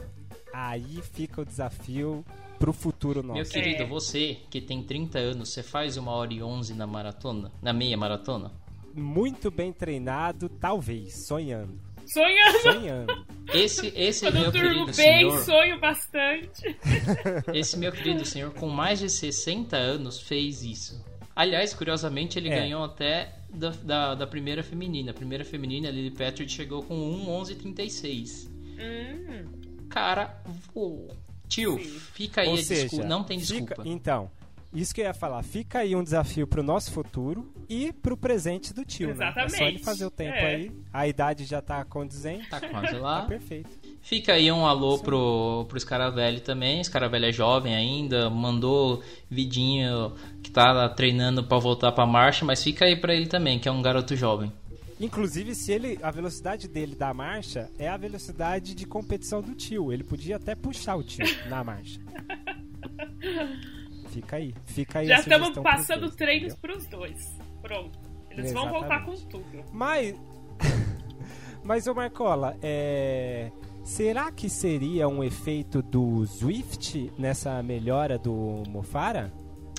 Aí 0.53 1.01
fica 1.13 1.43
o 1.43 1.45
desafio 1.45 2.25
pro 2.59 2.73
futuro 2.73 3.23
Meu 3.23 3.37
nosso. 3.37 3.51
querido, 3.53 3.83
É. 3.83 3.87
você 3.87 4.39
que 4.51 4.61
tem 4.61 4.83
30 4.83 5.19
anos, 5.19 5.49
você 5.51 5.63
faz 5.63 5.97
1 5.97 6.07
hora 6.09 6.33
e 6.33 6.43
11 6.43 6.75
na 6.75 6.87
maratona? 6.87 7.51
Na 7.63 7.73
meia 7.73 7.97
maratona? 7.97 8.51
Muito 8.95 9.51
bem 9.51 9.73
treinado, 9.73 10.49
talvez, 10.49 11.25
sonhando. 11.27 11.79
Sonhando. 12.13 12.59
Sonhando. 12.63 13.27
Esse, 13.53 13.93
esse 13.97 14.25
Quando 14.27 14.37
eu 14.37 14.41
meu 14.43 14.53
durmo 14.53 14.69
querido 14.87 14.87
bem, 14.97 15.31
senhor, 15.31 15.41
sonho 15.45 15.81
bastante. 15.81 16.77
esse 17.55 17.77
meu 17.77 17.91
querido 17.93 18.25
senhor 18.25 18.53
com 18.55 18.69
mais 18.69 18.99
de 18.99 19.09
60 19.11 19.77
anos 19.77 20.21
fez 20.21 20.63
isso. 20.63 21.05
Aliás, 21.35 21.73
curiosamente, 21.75 22.39
ele 22.39 22.49
É. 22.49 22.57
ganhou 22.61 22.85
até 22.85 23.35
da, 23.53 23.71
da, 23.71 24.15
da 24.15 24.27
primeira 24.27 24.63
feminina. 24.63 25.11
A 25.11 25.15
primeira 25.15 25.45
feminina, 25.45 25.89
a 25.89 25.91
Lily 25.91 26.11
Patrick, 26.11 26.51
chegou 26.53 26.83
com 26.83 26.95
1,11,36. 26.95 28.49
Hum, 28.79 29.61
Cara, 29.89 30.41
voou. 30.73 31.09
Tio, 31.49 31.79
Sim. 31.79 31.85
fica 32.15 32.43
aí 32.43 32.49
Ou 32.49 32.55
a 32.55 32.59
seja, 32.59 32.83
desculpa. 32.83 33.07
Não 33.07 33.25
tem 33.25 33.41
fica- 33.41 33.59
desculpa. 33.75 33.83
então, 33.89 34.31
isso 34.73 34.95
que 34.95 35.01
eu 35.01 35.05
ia 35.07 35.15
falar. 35.15 35.43
Fica 35.43 35.81
aí 35.81 35.97
um 35.97 36.03
desafio 36.05 36.47
pro 36.47 36.63
nosso 36.63 36.93
futuro 36.93 37.53
e 37.69 37.93
pro 37.93 38.17
presente 38.17 38.73
do 38.73 38.85
tio, 38.85 39.15
né? 39.15 39.29
É 39.29 39.33
só 39.33 39.41
ele 39.41 39.47
Exatamente. 39.47 39.83
fazer 39.85 40.05
o 40.07 40.11
tempo 40.11 40.37
É. 40.37 40.55
aí. 40.55 40.73
A 40.93 41.09
idade 41.09 41.45
já 41.45 41.61
tá 41.61 41.85
condizente. 41.85 42.49
Tá 42.49 42.61
quase 42.61 42.93
Tá 42.95 42.99
lá. 42.99 43.23
perfeito. 43.27 43.69
Fica 44.03 44.33
aí 44.33 44.51
um 44.51 44.65
alô 44.67 44.99
pro, 44.99 45.67
pro 45.69 45.79
Scaravelli 45.79 46.41
também. 46.41 46.83
Scaravelli 46.83 47.27
é 47.27 47.33
jovem 47.33 47.75
ainda, 47.75 48.31
mandou 48.31 49.03
vidinho 49.29 50.13
que 50.43 50.51
tá 50.51 50.89
treinando 50.89 51.45
para 51.45 51.59
voltar 51.59 51.93
pra 51.93 52.07
marcha, 52.07 52.45
mas 52.45 52.63
fica 52.63 52.85
aí 52.87 52.97
pra 52.97 53.15
ele 53.15 53.27
também, 53.27 53.59
que 53.59 53.69
é 53.69 53.73
um 53.73 53.83
garoto 53.83 54.17
jovem. 54.17 54.51
Inclusive, 54.99 55.55
se 55.55 55.73
ele. 55.73 55.99
A 56.03 56.11
velocidade 56.11 56.69
dele 56.69 56.95
da 56.95 57.13
marcha 57.15 57.71
é 57.79 57.89
a 57.89 57.97
velocidade 57.97 58.75
de 58.75 58.85
competição 58.87 59.41
do 59.41 59.55
tio. 59.55 59.91
Ele 59.93 60.05
podia 60.05 60.37
até 60.37 60.55
puxar 60.55 60.97
o 60.97 61.03
tio 61.03 61.25
na 61.49 61.65
marcha. 61.65 61.99
Fica 64.11 64.37
aí. 64.37 64.55
Fica 64.67 64.99
aí 65.01 65.07
Já 65.07 65.21
estamos 65.21 65.51
passando 65.59 66.01
dois, 66.01 66.17
treinos 66.17 66.53
entendeu? 66.53 66.77
pros 66.77 66.87
dois. 66.87 67.39
Pronto. 67.63 67.99
Eles 68.31 68.47
Exatamente. 68.47 68.55
vão 68.55 68.81
voltar 68.81 69.05
com 69.05 69.15
tudo. 69.29 69.65
Mas. 69.73 70.15
Mas, 71.63 71.87
ô 71.87 71.95
Marcola, 71.95 72.57
é. 72.63 73.51
Será 73.85 74.31
que 74.31 74.49
seria 74.49 75.09
um 75.09 75.25
efeito 75.25 75.83
do 75.83 76.25
Swift 76.27 77.11
nessa 77.19 77.63
melhora 77.63 78.19
do 78.19 78.63
Mofara? 78.69 79.33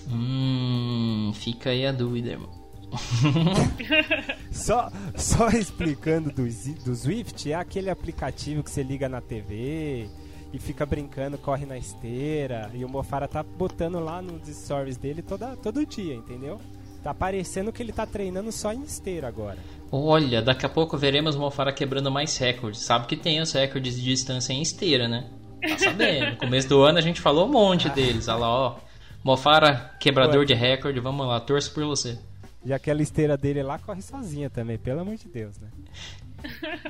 Hum, 0.09 1.31
fica 1.35 1.69
aí 1.69 1.85
a 1.85 1.91
dúvida, 1.91 2.31
irmão. 2.31 2.49
só, 4.51 4.91
só 5.15 5.47
explicando 5.49 6.29
do, 6.29 6.43
do 6.43 6.95
Swift, 6.95 7.49
é 7.49 7.55
aquele 7.55 7.89
aplicativo 7.89 8.63
que 8.63 8.69
você 8.69 8.83
liga 8.83 9.07
na 9.07 9.21
TV 9.21 10.09
e 10.53 10.59
fica 10.59 10.85
brincando, 10.85 11.37
corre 11.37 11.65
na 11.65 11.77
esteira. 11.77 12.69
E 12.73 12.83
o 12.83 12.89
Mofara 12.89 13.27
tá 13.27 13.43
botando 13.43 13.99
lá 13.99 14.21
nos 14.21 14.47
stories 14.47 14.97
dele 14.97 15.21
toda, 15.21 15.55
todo 15.57 15.85
dia, 15.85 16.15
entendeu? 16.15 16.59
Tá 17.03 17.13
parecendo 17.13 17.71
que 17.71 17.81
ele 17.81 17.91
tá 17.91 18.05
treinando 18.05 18.51
só 18.51 18.71
em 18.73 18.83
esteira 18.83 19.27
agora. 19.27 19.57
Olha, 19.91 20.41
daqui 20.41 20.65
a 20.65 20.69
pouco 20.69 20.97
veremos 20.97 21.35
o 21.35 21.39
Mofara 21.39 21.73
quebrando 21.73 22.11
mais 22.11 22.37
recordes. 22.37 22.81
Sabe 22.81 23.07
que 23.07 23.17
tem 23.17 23.41
os 23.41 23.51
recordes 23.51 23.95
de 23.95 24.03
distância 24.03 24.53
em 24.53 24.61
esteira, 24.61 25.07
né? 25.07 25.29
Tá 25.67 25.77
sabendo. 25.77 26.31
No 26.31 26.37
começo 26.37 26.69
do 26.69 26.81
ano 26.81 26.97
a 26.97 27.01
gente 27.01 27.19
falou 27.19 27.47
um 27.47 27.51
monte 27.51 27.87
ah. 27.87 27.91
deles. 27.91 28.27
Olha 28.27 28.37
lá, 28.37 28.49
ó. 28.49 28.75
Mofara, 29.23 29.91
quebrador 29.99 30.39
Pô, 30.39 30.45
de 30.45 30.53
recorde, 30.53 30.99
vamos 30.99 31.27
lá, 31.27 31.39
torço 31.39 31.73
por 31.73 31.85
você. 31.85 32.17
E 32.63 32.73
aquela 32.73 33.01
esteira 33.01 33.37
dele 33.37 33.63
lá 33.63 33.79
corre 33.79 34.01
sozinha 34.01 34.49
também, 34.49 34.77
pelo 34.77 35.01
amor 35.01 35.15
de 35.15 35.27
Deus, 35.27 35.57
né? 35.59 35.67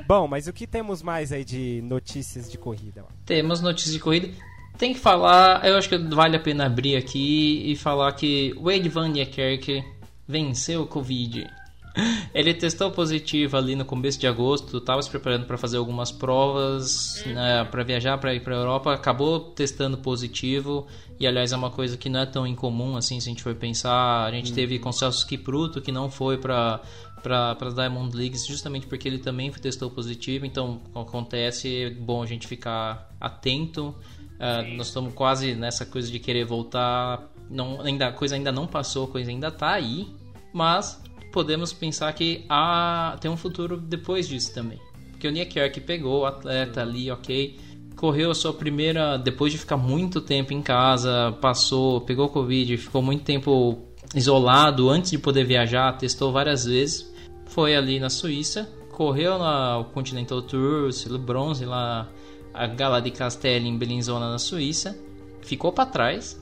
Bom, 0.08 0.28
mas 0.28 0.48
o 0.48 0.54
que 0.54 0.66
temos 0.68 1.02
mais 1.02 1.32
aí 1.32 1.44
de 1.44 1.82
notícias 1.84 2.52
de 2.52 2.58
corrida? 2.58 3.04
Temos 3.26 3.62
notícias 3.62 3.94
de 3.94 4.00
corrida. 4.00 4.30
Tem 4.78 4.94
que 4.94 5.00
falar, 5.00 5.66
eu 5.66 5.78
acho 5.78 5.88
que 5.88 5.98
vale 5.98 6.36
a 6.36 6.40
pena 6.40 6.66
abrir 6.66 6.96
aqui 6.96 7.72
e 7.72 7.76
falar 7.76 8.12
que 8.14 8.54
Wade 8.58 8.90
Van 8.90 9.10
Niekerk 9.10 9.84
venceu 10.28 10.84
o 10.84 10.88
Covid. 10.88 11.48
Ele 12.34 12.54
testou 12.54 12.92
positivo 12.92 13.58
ali 13.58 13.76
no 13.76 13.86
começo 13.86 14.20
de 14.20 14.28
agosto, 14.28 14.78
estava 14.78 15.02
se 15.02 15.10
preparando 15.10 15.46
para 15.46 15.58
fazer 15.58 15.78
algumas 15.78 16.12
provas, 16.12 17.24
né, 17.26 17.66
para 17.66 17.84
viajar 17.84 18.18
para 18.18 18.34
ir 18.34 18.42
para 18.42 18.56
a 18.56 18.60
Europa, 18.60 18.94
acabou 18.94 19.40
testando 19.40 19.98
positivo 19.98 20.88
e 21.20 21.28
aliás 21.28 21.52
é 21.52 21.56
uma 21.56 21.70
coisa 21.70 21.98
que 21.98 22.10
não 22.10 22.22
é 22.22 22.26
tão 22.26 22.48
incomum 22.48 22.96
assim, 22.96 23.20
se 23.20 23.30
a 23.30 23.32
gente 23.32 23.44
for 23.44 23.56
pensar, 23.56 24.26
a 24.26 24.32
gente 24.32 24.52
hum. 24.52 24.56
teve 24.56 24.80
com 24.80 24.92
Celso 24.92 25.28
Kipruto 25.28 25.82
que 25.82 25.92
não 25.92 26.10
foi 26.10 26.38
para 26.38 26.82
para 27.22 27.70
Diamond 27.76 28.18
Leagues 28.18 28.48
justamente 28.48 28.88
porque 28.88 29.08
ele 29.08 29.20
também 29.20 29.52
testou 29.52 29.92
positivo, 29.92 30.44
então 30.44 30.82
acontece, 30.96 31.84
é 31.84 31.90
bom 31.92 32.24
a 32.24 32.26
gente 32.26 32.48
ficar 32.48 33.14
atento. 33.20 33.96
Uh, 34.40 34.76
nós 34.76 34.88
estamos 34.88 35.14
quase 35.14 35.54
nessa 35.54 35.86
coisa 35.86 36.12
de 36.12 36.18
querer 36.18 36.46
voltar, 36.46 37.30
não, 37.48 37.80
ainda, 37.82 38.08
a 38.08 38.12
coisa 38.12 38.34
ainda 38.34 38.52
não 38.52 38.66
passou, 38.66 39.06
a 39.06 39.08
coisa 39.08 39.30
ainda 39.30 39.50
está 39.50 39.70
aí, 39.70 40.08
mas 40.52 41.00
podemos 41.32 41.74
pensar 41.74 42.12
que 42.14 42.46
há, 42.50 43.18
tem 43.20 43.30
um 43.30 43.38
futuro 43.38 43.78
depois 43.78 44.28
disso 44.28 44.54
também. 44.54 44.80
Porque 45.12 45.28
o 45.28 45.32
Nick 45.32 45.80
pegou 45.82 46.22
o 46.22 46.26
atleta 46.26 46.82
ali, 46.82 47.12
ok, 47.12 47.60
correu 47.96 48.32
a 48.32 48.36
sua 48.36 48.54
primeira, 48.54 49.18
depois 49.18 49.52
de 49.52 49.58
ficar 49.58 49.78
muito 49.78 50.20
tempo 50.22 50.54
em 50.54 50.62
casa, 50.62 51.38
passou, 51.42 52.02
pegou 52.02 52.30
Covid, 52.30 52.78
ficou 52.78 53.02
muito 53.02 53.24
tempo 53.24 53.78
isolado 54.16 54.90
antes 54.90 55.12
de 55.12 55.18
poder 55.18 55.46
viajar, 55.46 55.96
testou 55.98 56.32
várias 56.32 56.66
vezes 56.66 57.12
foi 57.52 57.76
ali 57.76 58.00
na 58.00 58.10
Suíça, 58.10 58.68
correu 58.92 59.38
no 59.38 59.86
Continental 59.86 60.42
Tour, 60.42 60.92
selo 60.92 61.20
bronze 61.20 61.66
lá, 61.66 62.10
a 62.54 62.66
Gala 62.66 63.02
de 63.02 63.12
Castelli 63.12 63.68
em 63.68 63.78
Bellinzona 63.78 64.30
na 64.30 64.40
Suíça, 64.40 64.98
ficou 65.42 65.72
para 65.74 65.86
trás, 65.86 66.42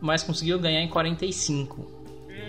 mas 0.00 0.22
conseguiu 0.22 0.58
ganhar 0.58 0.82
em 0.82 0.88
45. 0.88 1.86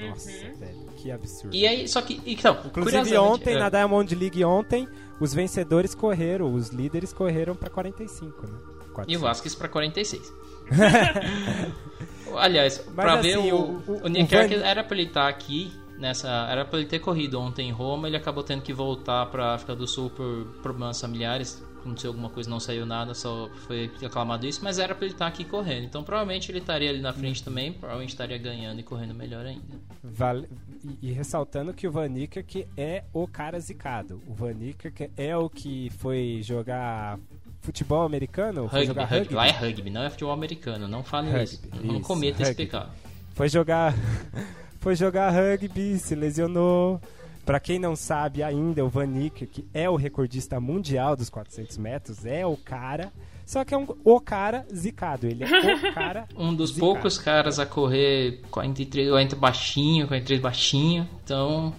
Nossa, 0.10 0.30
velho, 0.30 0.81
que 1.02 1.12
absurdo. 1.12 1.56
E 1.56 1.66
aí, 1.66 1.88
só 1.88 2.02
que, 2.02 2.22
então, 2.26 2.58
inclusive 2.66 3.18
ontem 3.18 3.56
é... 3.56 3.60
na 3.60 3.70
Diamond 3.70 4.14
League 4.14 4.44
ontem, 4.46 4.88
os 5.20 5.34
vencedores 5.34 5.96
correram, 5.96 6.54
os 6.54 6.70
líderes 6.70 7.12
correram 7.12 7.56
para 7.56 7.70
45, 7.70 8.48
né? 8.48 8.54
45. 8.94 9.12
E 9.12 9.18
o 9.18 9.20
Vasquez 9.20 9.56
para 9.56 9.68
46. 9.68 10.34
Aliás, 12.38 12.78
para 12.96 13.16
assim, 13.16 13.30
ver 13.30 13.38
o, 13.38 13.56
o, 13.56 13.62
o, 13.88 13.96
o 13.96 14.26
Van... 14.26 14.66
era 14.66 14.84
para 14.84 14.98
ele 14.98 15.08
estar 15.08 15.28
aqui 15.28 15.72
nessa. 15.98 16.48
Era 16.50 16.66
para 16.66 16.80
ele 16.80 16.88
ter 16.88 17.00
corrido 17.00 17.40
ontem 17.40 17.70
em 17.70 17.72
Roma, 17.72 18.08
ele 18.08 18.18
acabou 18.18 18.44
tendo 18.44 18.62
que 18.62 18.74
voltar 18.74 19.26
para 19.28 19.54
África 19.54 19.76
do 19.76 19.88
Sul 19.88 20.10
por 20.10 20.46
problemas 20.62 21.00
familiares. 21.00 21.64
Aconteceu 21.82 22.12
alguma 22.12 22.30
coisa, 22.30 22.48
não 22.48 22.60
saiu 22.60 22.86
nada, 22.86 23.16
só 23.16 23.50
foi 23.66 23.92
aclamado 24.06 24.46
isso, 24.46 24.64
mas 24.64 24.78
era 24.78 24.94
para 24.94 25.06
ele 25.06 25.16
estar 25.16 25.26
aqui 25.26 25.44
correndo. 25.44 25.84
Então 25.86 26.04
provavelmente 26.04 26.52
ele 26.52 26.60
estaria 26.60 26.92
ali 26.92 27.02
na 27.02 27.12
frente 27.12 27.44
também, 27.44 27.74
provavelmente 27.74 28.12
estaria 28.12 28.38
ganhando 28.38 28.80
e 28.80 28.84
correndo 28.84 29.16
melhor 29.16 29.46
ainda. 29.46 29.64
Vale, 30.04 30.48
e, 30.84 31.10
e, 31.10 31.12
ressaltando 31.12 31.74
que 31.74 31.88
o 31.88 31.92
Van 31.92 32.08
que 32.28 32.68
é 32.78 33.04
o 33.12 33.28
cara 33.28 33.60
zicado. 33.60 34.22
O 34.28 34.34
Van 34.34 34.54
que 34.54 35.10
é 35.18 35.36
o 35.36 35.50
que 35.50 35.90
foi 35.98 36.42
jogar 36.44 37.20
futebol 37.62 38.04
americano? 38.04 38.68
Rugby, 38.68 38.86
jogar 38.86 39.06
rugby. 39.06 39.20
rugby. 39.20 39.36
Lá 39.36 39.48
é 39.48 39.52
rugby, 39.52 39.90
não 39.90 40.04
é 40.04 40.10
futebol 40.10 40.34
americano. 40.34 40.88
Não 40.88 41.04
fale 41.04 41.44
isso. 41.44 41.62
Não 41.82 42.00
cometa 42.02 42.44
esse 42.44 42.54
pecado. 42.54 42.92
Foi 43.34 43.50
jogar 43.50 43.96
foi 44.80 44.96
jogar 44.96 45.32
rugby, 45.32 45.98
se 45.98 46.14
lesionou. 46.14 47.02
Para 47.46 47.60
quem 47.60 47.80
não 47.80 47.96
sabe 47.96 48.44
ainda, 48.44 48.86
o 48.86 48.90
Van 48.90 49.08
Nicker, 49.08 49.48
que 49.48 49.66
é 49.74 49.90
o 49.90 49.96
recordista 49.96 50.60
mundial 50.60 51.16
dos 51.16 51.30
400 51.30 51.78
metros, 51.78 52.26
é 52.26 52.46
o 52.46 52.56
cara. 52.56 53.12
Só 53.46 53.66
que 53.66 53.74
é 53.74 53.78
um, 53.78 53.88
o 54.04 54.22
cara 54.22 54.66
zicado. 54.74 55.28
Ele 55.28 55.44
é 55.44 55.48
o 55.48 55.92
cara. 55.94 56.28
um 56.38 56.54
dos 56.54 56.70
zicado. 56.70 56.86
poucos 56.86 57.18
caras 57.18 57.60
a 57.60 57.66
correr 57.66 58.42
43, 58.52 59.10
40 59.10 59.36
baixinho, 59.36 60.08
43 60.08 60.40
baixinho. 60.40 61.10
Então, 61.24 61.74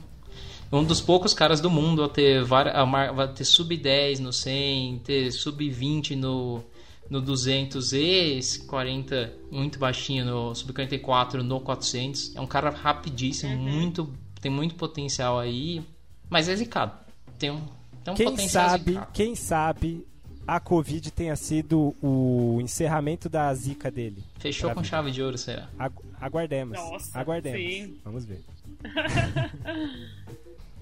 um 0.73 0.85
dos 0.85 1.01
poucos 1.01 1.33
caras 1.33 1.61
do 1.61 1.71
mundo 1.71 2.03
a 2.03 2.09
ter, 2.09 2.45
a, 2.51 3.23
a 3.23 3.29
ter 3.29 3.45
sub 3.45 3.77
10 3.77 4.21
no 4.21 4.33
100, 4.33 4.99
ter 4.99 5.31
sub 5.31 5.69
20 5.69 6.17
no, 6.17 6.65
no 7.09 7.21
200 7.21 7.93
e 7.93 8.41
40 8.67 9.33
muito 9.51 9.79
baixinho 9.79 10.25
no 10.25 10.55
sub 10.55 10.73
44 10.73 11.45
no 11.45 11.61
400. 11.61 12.35
É 12.35 12.41
um 12.41 12.47
cara 12.47 12.71
rapidíssimo, 12.71 13.55
uhum. 13.55 13.71
muito 13.71 14.13
tem 14.43 14.51
muito 14.51 14.75
potencial 14.75 15.39
aí, 15.39 15.81
mas 16.29 16.49
é 16.49 16.57
zicado. 16.57 16.93
Tem 17.39 17.51
um, 17.51 17.63
tem 18.05 18.13
um 18.13 18.17
quem 18.17 18.27
potencial 18.27 18.71
sabe, 18.71 18.91
zicado. 18.91 19.13
Quem 19.13 19.35
sabe 19.37 20.07
a 20.45 20.59
Covid 20.59 21.13
tenha 21.13 21.37
sido 21.37 21.95
o 22.03 22.59
encerramento 22.61 23.29
da 23.29 23.55
zica 23.55 23.89
dele. 23.89 24.23
Fechou 24.41 24.71
com 24.71 24.81
vida. 24.81 24.89
chave 24.89 25.13
de 25.13 25.23
ouro, 25.23 25.39
será? 25.39 25.69
Agu 25.79 26.03
aguardemos. 26.21 26.77
Nossa, 26.77 27.19
aguardemos. 27.19 27.61
Sim. 27.61 27.97
Vamos 28.05 28.25
ver. 28.25 28.41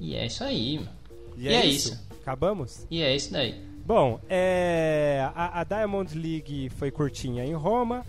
e 0.01 0.15
é 0.15 0.27
isso 0.27 0.43
aí, 0.43 0.79
mano. 0.79 0.91
E, 1.37 1.43
e 1.43 1.49
é, 1.49 1.53
é 1.53 1.67
isso. 1.67 1.93
isso. 1.93 2.03
Acabamos? 2.23 2.87
E 2.91 3.03
é 3.03 3.15
isso 3.15 3.31
daí. 3.31 3.63
Bom, 3.85 4.21
é, 4.29 5.29
a, 5.35 5.61
a, 5.61 5.65
Diamond 5.65 6.17
League 6.17 6.71
foi 6.71 6.91
curtinha 6.91 7.45
em 7.45 7.55
Roma. 7.55 8.07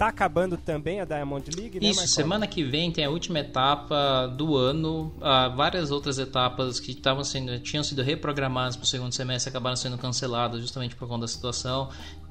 Tá 0.00 0.08
acabando 0.08 0.56
também 0.56 0.98
a 0.98 1.04
Diamond 1.04 1.50
League, 1.54 1.78
né, 1.78 1.90
Isso, 1.90 2.06
semana 2.06 2.46
que 2.46 2.64
vem 2.64 2.90
tem 2.90 3.04
a 3.04 3.10
última 3.10 3.40
etapa 3.40 4.26
do 4.34 4.56
ano. 4.56 5.14
Ah, 5.20 5.48
várias 5.48 5.90
outras 5.90 6.18
etapas 6.18 6.80
que 6.80 6.92
estavam 6.92 7.22
sendo, 7.22 7.58
tinham 7.58 7.84
sido 7.84 8.00
reprogramadas 8.00 8.76
para 8.76 8.84
o 8.84 8.86
segundo 8.86 9.12
semestre 9.12 9.50
acabaram 9.50 9.76
sendo 9.76 9.98
canceladas 9.98 10.62
justamente 10.62 10.96
por 10.96 11.06
conta 11.06 11.20
da 11.20 11.28
situação 11.28 11.90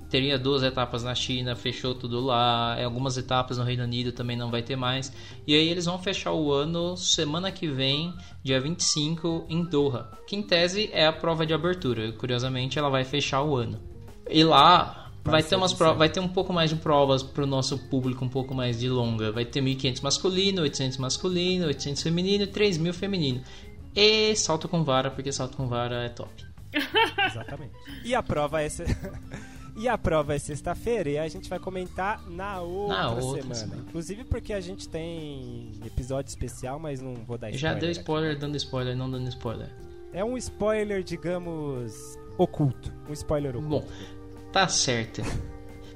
teria 0.10 0.39
duas 0.39 0.63
etapas 0.63 1.03
na 1.03 1.13
China, 1.13 1.55
fechou 1.55 1.93
tudo 1.93 2.19
lá. 2.19 2.75
É, 2.75 2.86
algumas 2.86 3.15
etapas 3.15 3.60
no 3.60 3.63
Reino 3.63 3.84
Unido 3.84 4.12
também 4.12 4.36
não 4.36 4.49
vai 4.49 4.63
ter 4.63 4.75
mais. 4.75 5.13
E 5.45 5.53
aí 5.53 5.69
eles 5.69 5.86
vão 5.86 5.99
fechar 5.99 6.34
o 6.34 6.51
ano 6.51 6.97
semana 6.97 7.51
que 7.51 7.67
vem, 7.67 8.12
dia 8.43 8.60
25, 8.60 9.45
em 9.47 9.63
Doha. 9.63 10.10
Que 10.25 10.36
em 10.36 10.41
tese 10.41 10.89
é 10.91 11.05
a 11.05 11.13
prova 11.13 11.45
de 11.45 11.53
abertura. 11.53 12.12
Curiosamente, 12.13 12.79
ela 12.79 12.89
vai 12.89 13.03
fechar 13.03 13.43
o 13.43 13.55
ano. 13.55 13.79
E 14.27 14.43
lá 14.43 14.98
vai 15.23 15.43
ter, 15.43 15.55
umas 15.55 15.73
provas, 15.73 15.97
vai 15.97 16.10
ter 16.10 16.19
um 16.19 16.27
pouco 16.27 16.51
mais 16.53 16.69
de 16.69 16.75
provas 16.77 17.21
para 17.23 17.43
o 17.43 17.47
nosso 17.47 17.77
público, 17.77 18.23
um 18.23 18.29
pouco 18.29 18.53
mais 18.53 18.79
de 18.79 18.89
longa. 18.89 19.32
Vai 19.32 19.45
ter 19.45 19.62
1.500 19.62 20.01
masculino, 20.01 20.62
800 20.62 20.97
masculino, 20.97 21.67
800 21.67 22.01
feminino 22.01 22.43
e 22.43 22.47
3.000 22.47 22.93
feminino. 22.93 23.41
E 23.95 24.36
salto 24.36 24.67
com 24.67 24.84
vara, 24.84 25.12
porque 25.12 25.32
salto 25.32 25.58
com 25.58 25.67
vara 25.67 26.05
é 26.05 26.10
top. 26.10 26.45
Exatamente. 27.25 27.73
E 28.03 28.13
a 28.13 28.21
prova 28.21 28.62
é. 28.62 28.67
E 29.79 29.88
a 29.88 29.97
prova 29.97 30.36
é 30.36 30.39
sexta-feira 30.39 31.10
e 31.10 31.17
a 31.17 31.25
gente 31.29 31.49
vai 31.49 31.58
comentar 31.58 32.21
na 32.29 32.60
outra, 32.60 32.97
na 32.97 33.12
outra 33.12 33.41
semana. 33.41 33.55
semana. 33.55 33.82
Inclusive 33.88 34.25
porque 34.25 34.51
a 34.51 34.60
gente 34.60 34.89
tem 34.89 35.71
episódio 35.86 36.27
especial, 36.27 36.77
mas 36.77 36.99
não 36.99 37.13
vou 37.15 37.38
dar 37.38 37.49
spoiler. 37.49 37.60
Já 37.75 37.79
deu 37.79 37.89
spoiler 37.91 38.32
aqui. 38.32 38.41
dando 38.41 38.58
spoiler, 38.58 38.97
não 38.97 39.10
dando 39.10 39.29
spoiler. 39.29 39.69
É 40.12 40.21
um 40.21 40.36
spoiler, 40.38 41.01
digamos, 41.01 42.17
oculto. 42.38 42.91
Um 43.08 43.13
spoiler 43.13 43.55
oculto. 43.55 43.69
Bom, 43.69 43.88
tá 44.51 44.67
certo. 44.67 45.21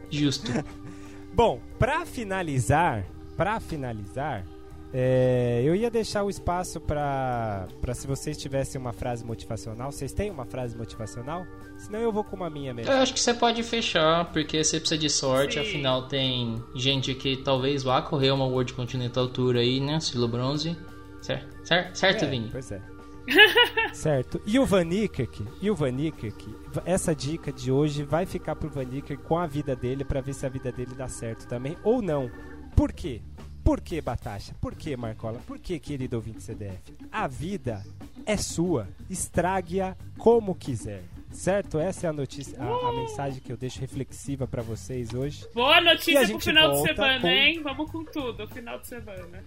Justo. 0.10 0.52
Bom, 1.34 1.60
pra 1.80 2.06
finalizar, 2.06 3.06
pra 3.36 3.60
finalizar, 3.60 4.46
é, 4.94 5.64
eu 5.66 5.76
ia 5.76 5.90
deixar 5.90 6.24
o 6.24 6.30
espaço 6.30 6.80
pra, 6.80 7.68
pra 7.82 7.96
se 7.96 8.06
vocês 8.06 8.38
tivessem 8.38 8.80
uma 8.80 8.94
frase 8.94 9.26
motivacional. 9.26 9.92
Vocês 9.92 10.14
têm 10.14 10.30
uma 10.30 10.46
frase 10.46 10.78
motivacional? 10.78 11.48
Senão 11.80 12.00
eu 12.00 12.12
vou 12.12 12.24
com 12.24 12.36
uma 12.36 12.48
minha 12.52 12.72
mesmo. 12.76 12.92
Eu 12.92 13.00
acho 13.00 13.12
que 13.12 13.20
você 13.20 13.34
pode 13.34 13.64
fechar, 13.64 14.32
porque 14.32 14.64
você 14.64 14.80
precisa 14.80 15.00
de 15.00 15.10
sorte, 15.10 15.56
Sim. 15.56 15.62
afinal 15.62 16.08
tem 16.08 16.64
gente 16.76 17.16
que 17.16 17.38
talvez 17.38 17.82
vá 17.82 18.04
correr 18.04 18.30
uma 18.30 18.46
World 18.46 18.74
Continental 18.74 19.28
Tour 19.30 19.56
aí, 19.56 19.80
né? 19.80 20.00
Silo 20.00 20.28
Bronze. 20.28 20.78
Certo, 21.24 21.48
certo, 21.66 21.96
certo 21.98 22.26
É, 22.26 22.28
Vini? 22.28 22.50
Pois 22.52 22.72
é. 22.72 22.80
certo. 23.94 24.42
E 24.46 24.60
o 24.60 24.66
Van 24.66 24.84
Niekerk, 24.84 25.46
e 25.62 25.70
o 25.72 25.76
Van 25.76 25.92
Niekerk, 25.92 26.54
essa 26.86 27.16
dica 27.16 27.52
de 27.52 27.72
hoje 27.72 28.04
vai 28.04 28.26
ficar 28.26 28.56
pro 28.56 28.70
Van 28.70 28.84
Niekerk 28.84 29.24
com 29.24 29.38
a 29.38 29.48
vida 29.48 29.76
dele 29.76 30.04
pra 30.04 30.22
ver 30.22 30.34
se 30.34 30.46
a 30.46 30.50
vida 30.50 30.72
dele 30.72 30.94
dá 30.96 31.08
certo 31.08 31.48
também 31.48 31.78
ou 31.84 32.02
não. 32.02 32.30
Por 32.76 32.92
quê? 32.92 33.22
Por 33.64 33.80
que, 33.80 34.02
Batasha? 34.02 34.54
Por 34.60 34.76
que, 34.76 34.98
Marcola? 34.98 35.40
Por 35.48 35.58
que, 35.58 35.80
querido 35.80 36.18
ouvinte 36.18 36.44
CDF? 36.44 36.94
A 37.12 37.28
vida 37.28 37.82
é 38.26 38.36
sua. 38.36 38.90
Estrague-a 39.10 39.96
como 40.18 40.54
quiser. 40.54 41.02
Certo? 41.32 41.80
Essa 41.80 42.08
é 42.08 42.10
a 42.10 42.14
notícia, 42.14 42.62
a, 42.62 42.90
a 42.90 42.92
mensagem 42.92 43.42
que 43.42 43.52
eu 43.52 43.58
deixo 43.58 43.80
reflexiva 43.80 44.46
pra 44.46 44.62
vocês 44.62 45.14
hoje. 45.14 45.48
Boa 45.54 45.78
a 45.78 45.82
notícia 45.82 46.20
pro 46.20 46.28
gente 46.28 46.44
final 46.44 46.72
de 46.72 46.78
volta 46.78 46.94
semana, 46.96 47.22
com- 47.22 47.28
hein? 47.28 47.62
Vamos 47.64 47.90
com 47.92 48.04
tudo, 48.04 48.48
final 48.50 48.80
de 48.80 48.88
semana. 48.88 49.44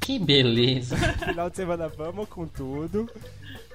Que 0.00 0.18
beleza. 0.20 0.96
Final 1.18 1.50
de 1.50 1.56
semana 1.56 1.88
vamos 1.88 2.28
com 2.28 2.46
tudo. 2.46 3.10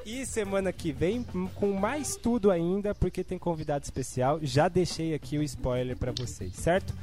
E 0.06 0.26
semana 0.26 0.72
que 0.72 0.92
vem 0.92 1.24
com 1.56 1.74
mais 1.74 2.16
tudo 2.16 2.50
ainda, 2.50 2.94
porque 2.96 3.24
tem 3.24 3.38
convidado 3.38 3.84
especial. 3.84 4.40
Já 4.42 4.68
deixei 4.68 5.14
aqui 5.14 5.38
o 5.38 5.44
spoiler 5.44 5.96
pra 5.96 6.12
vocês, 6.12 6.56
certo? 6.56 6.94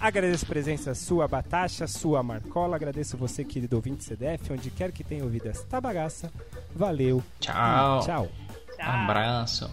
Agradeço 0.00 0.44
a 0.44 0.48
presença 0.48 0.94
sua, 0.94 1.26
Batasha, 1.26 1.86
sua 1.86 2.22
Marcola. 2.22 2.76
Agradeço 2.76 3.16
você, 3.16 3.44
querido 3.44 3.76
ouvinte 3.76 4.04
CDF, 4.04 4.52
onde 4.52 4.70
quer 4.70 4.92
que 4.92 5.02
tenha 5.02 5.24
ouvido 5.24 5.46
esta 5.46 5.80
bagaça. 5.80 6.30
Valeu. 6.74 7.22
Tchau. 7.40 8.00
Tchau. 8.04 8.28
Tchau. 8.76 8.86
Abraço. 8.86 9.68